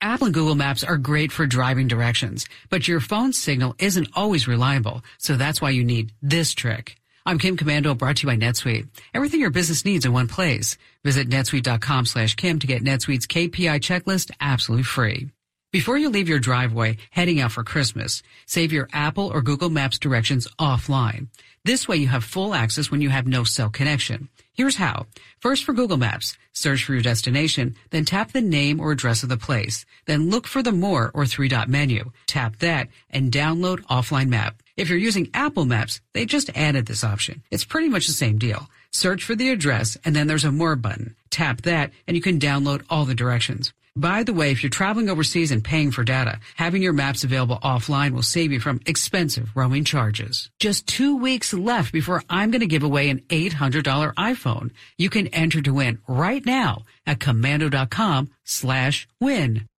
Apple 0.00 0.26
and 0.26 0.34
Google 0.34 0.54
Maps 0.54 0.84
are 0.84 0.98
great 0.98 1.32
for 1.32 1.46
driving 1.46 1.88
directions, 1.88 2.46
but 2.68 2.86
your 2.86 3.00
phone 3.00 3.32
signal 3.32 3.74
isn't 3.78 4.08
always 4.14 4.46
reliable, 4.46 5.02
so 5.18 5.36
that's 5.36 5.62
why 5.62 5.70
you 5.70 5.82
need 5.82 6.12
this 6.20 6.52
trick. 6.52 6.96
I'm 7.24 7.38
Kim 7.38 7.56
Komando, 7.56 7.96
brought 7.96 8.16
to 8.16 8.26
you 8.26 8.36
by 8.36 8.36
NetSuite. 8.36 8.86
Everything 9.14 9.40
your 9.40 9.48
business 9.48 9.86
needs 9.86 10.04
in 10.04 10.12
one 10.12 10.28
place. 10.28 10.76
Visit 11.04 11.30
netsuite.com 11.30 12.04
slash 12.04 12.34
Kim 12.34 12.58
to 12.58 12.66
get 12.66 12.84
NetSuite's 12.84 13.26
KPI 13.26 13.80
checklist 13.80 14.30
absolutely 14.42 14.84
free. 14.84 15.30
Before 15.72 15.96
you 15.96 16.10
leave 16.10 16.28
your 16.28 16.38
driveway 16.38 16.98
heading 17.10 17.40
out 17.40 17.50
for 17.50 17.64
Christmas, 17.64 18.22
save 18.46 18.72
your 18.72 18.88
Apple 18.92 19.32
or 19.32 19.40
Google 19.40 19.70
Maps 19.70 19.98
directions 19.98 20.46
offline. 20.60 21.28
This 21.64 21.88
way 21.88 21.96
you 21.96 22.08
have 22.08 22.24
full 22.24 22.52
access 22.52 22.90
when 22.90 23.00
you 23.00 23.08
have 23.08 23.26
no 23.26 23.42
cell 23.42 23.70
connection. 23.70 24.28
Here's 24.52 24.76
how. 24.76 25.06
First 25.40 25.64
for 25.64 25.72
Google 25.72 25.96
Maps, 25.96 26.36
search 26.52 26.84
for 26.84 26.92
your 26.92 27.00
destination, 27.00 27.74
then 27.88 28.04
tap 28.04 28.32
the 28.32 28.42
name 28.42 28.80
or 28.80 28.92
address 28.92 29.22
of 29.22 29.30
the 29.30 29.38
place. 29.38 29.86
Then 30.04 30.28
look 30.28 30.46
for 30.46 30.62
the 30.62 30.72
more 30.72 31.10
or 31.14 31.24
three 31.24 31.48
dot 31.48 31.70
menu. 31.70 32.12
Tap 32.26 32.58
that 32.58 32.88
and 33.08 33.32
download 33.32 33.80
offline 33.86 34.28
map. 34.28 34.62
If 34.76 34.90
you're 34.90 34.98
using 34.98 35.30
Apple 35.32 35.64
Maps, 35.64 36.02
they 36.12 36.26
just 36.26 36.50
added 36.54 36.84
this 36.84 37.02
option. 37.02 37.42
It's 37.50 37.64
pretty 37.64 37.88
much 37.88 38.08
the 38.08 38.12
same 38.12 38.36
deal. 38.36 38.68
Search 38.90 39.24
for 39.24 39.34
the 39.34 39.48
address 39.48 39.96
and 40.04 40.14
then 40.14 40.26
there's 40.26 40.44
a 40.44 40.52
more 40.52 40.76
button. 40.76 41.16
Tap 41.30 41.62
that 41.62 41.92
and 42.06 42.14
you 42.14 42.22
can 42.22 42.38
download 42.38 42.84
all 42.90 43.06
the 43.06 43.14
directions. 43.14 43.72
By 43.96 44.24
the 44.24 44.34
way, 44.34 44.50
if 44.50 44.64
you're 44.64 44.70
traveling 44.70 45.08
overseas 45.08 45.52
and 45.52 45.62
paying 45.62 45.92
for 45.92 46.02
data, 46.02 46.40
having 46.56 46.82
your 46.82 46.92
maps 46.92 47.22
available 47.22 47.58
offline 47.62 48.10
will 48.10 48.22
save 48.22 48.50
you 48.50 48.58
from 48.58 48.80
expensive 48.86 49.50
roaming 49.54 49.84
charges. 49.84 50.50
Just 50.58 50.88
two 50.88 51.16
weeks 51.16 51.54
left 51.54 51.92
before 51.92 52.24
I'm 52.28 52.50
going 52.50 52.60
to 52.60 52.66
give 52.66 52.82
away 52.82 53.08
an 53.08 53.20
$800 53.28 54.14
iPhone. 54.14 54.72
You 54.98 55.10
can 55.10 55.28
enter 55.28 55.62
to 55.62 55.74
win 55.74 55.98
right 56.08 56.44
now 56.44 56.82
at 57.06 57.20
komando.com 57.20 58.30
slash 58.42 59.06
win. 59.20 59.68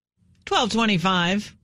1225. 0.48 1.54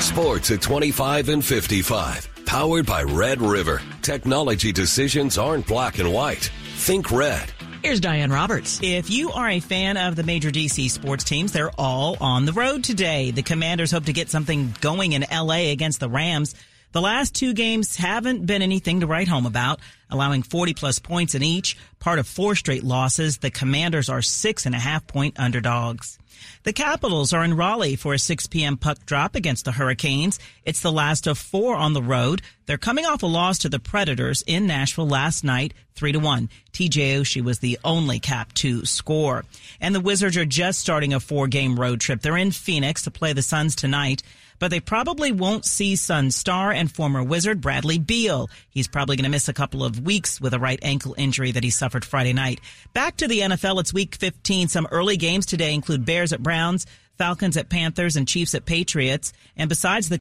Sports 0.00 0.50
at 0.50 0.62
25 0.62 1.28
and 1.28 1.44
55. 1.44 2.28
Powered 2.44 2.86
by 2.86 3.04
Red 3.04 3.40
River. 3.40 3.80
Technology 4.02 4.72
decisions 4.72 5.38
aren't 5.38 5.68
black 5.68 6.00
and 6.00 6.12
white. 6.12 6.50
Think 6.74 7.12
red. 7.12 7.52
Here's 7.82 7.98
Diane 7.98 8.30
Roberts. 8.30 8.78
If 8.82 9.08
you 9.08 9.32
are 9.32 9.48
a 9.48 9.58
fan 9.58 9.96
of 9.96 10.14
the 10.14 10.22
major 10.22 10.50
DC 10.50 10.90
sports 10.90 11.24
teams, 11.24 11.52
they're 11.52 11.70
all 11.78 12.18
on 12.20 12.44
the 12.44 12.52
road 12.52 12.84
today. 12.84 13.30
The 13.30 13.42
Commanders 13.42 13.90
hope 13.90 14.04
to 14.04 14.12
get 14.12 14.28
something 14.28 14.74
going 14.82 15.12
in 15.12 15.24
LA 15.32 15.70
against 15.70 15.98
the 15.98 16.08
Rams. 16.10 16.54
The 16.92 17.00
last 17.00 17.36
two 17.36 17.54
games 17.54 17.94
haven't 17.94 18.46
been 18.46 18.62
anything 18.62 19.00
to 19.00 19.06
write 19.06 19.28
home 19.28 19.46
about, 19.46 19.78
allowing 20.10 20.42
40 20.42 20.74
plus 20.74 20.98
points 20.98 21.36
in 21.36 21.42
each. 21.42 21.76
Part 22.00 22.18
of 22.18 22.26
four 22.26 22.56
straight 22.56 22.82
losses, 22.82 23.38
the 23.38 23.50
Commanders 23.50 24.08
are 24.08 24.22
six 24.22 24.66
and 24.66 24.74
a 24.74 24.78
half 24.78 25.06
point 25.06 25.38
underdogs. 25.38 26.18
The 26.64 26.72
Capitals 26.72 27.32
are 27.32 27.44
in 27.44 27.56
Raleigh 27.56 27.94
for 27.94 28.14
a 28.14 28.18
6 28.18 28.46
p.m. 28.48 28.76
puck 28.76 29.06
drop 29.06 29.36
against 29.36 29.66
the 29.66 29.72
Hurricanes. 29.72 30.40
It's 30.64 30.80
the 30.80 30.90
last 30.90 31.28
of 31.28 31.38
four 31.38 31.76
on 31.76 31.92
the 31.92 32.02
road. 32.02 32.42
They're 32.66 32.76
coming 32.76 33.04
off 33.04 33.22
a 33.22 33.26
loss 33.26 33.58
to 33.58 33.68
the 33.68 33.78
Predators 33.78 34.42
in 34.46 34.66
Nashville 34.66 35.06
last 35.06 35.44
night, 35.44 35.74
3 35.94 36.12
to 36.12 36.18
1. 36.18 36.48
TJ 36.72 37.20
Oshie 37.20 37.44
was 37.44 37.60
the 37.60 37.78
only 37.84 38.18
cap 38.18 38.52
to 38.54 38.84
score. 38.84 39.44
And 39.80 39.94
the 39.94 40.00
Wizards 40.00 40.36
are 40.36 40.44
just 40.44 40.80
starting 40.80 41.14
a 41.14 41.20
four 41.20 41.46
game 41.46 41.78
road 41.78 42.00
trip. 42.00 42.20
They're 42.20 42.36
in 42.36 42.50
Phoenix 42.50 43.02
to 43.02 43.10
play 43.10 43.32
the 43.32 43.42
Suns 43.42 43.76
tonight 43.76 44.22
but 44.60 44.70
they 44.70 44.78
probably 44.78 45.32
won't 45.32 45.64
see 45.64 45.96
Sun 45.96 46.30
star 46.30 46.70
and 46.70 46.92
former 46.92 47.24
Wizard 47.24 47.60
Bradley 47.60 47.98
Beal. 47.98 48.48
He's 48.68 48.86
probably 48.86 49.16
going 49.16 49.24
to 49.24 49.30
miss 49.30 49.48
a 49.48 49.52
couple 49.52 49.82
of 49.82 50.04
weeks 50.04 50.40
with 50.40 50.54
a 50.54 50.60
right 50.60 50.78
ankle 50.82 51.16
injury 51.18 51.50
that 51.50 51.64
he 51.64 51.70
suffered 51.70 52.04
Friday 52.04 52.32
night. 52.32 52.60
Back 52.92 53.16
to 53.16 53.26
the 53.26 53.40
NFL, 53.40 53.80
it's 53.80 53.92
week 53.92 54.14
15. 54.14 54.68
Some 54.68 54.86
early 54.92 55.16
games 55.16 55.46
today 55.46 55.74
include 55.74 56.04
Bears 56.04 56.32
at 56.32 56.42
Browns, 56.42 56.86
Falcons 57.18 57.56
at 57.56 57.68
Panthers, 57.68 58.16
and 58.16 58.28
Chiefs 58.28 58.54
at 58.54 58.66
Patriots. 58.66 59.32
And 59.56 59.68
besides 59.68 60.08
the 60.08 60.18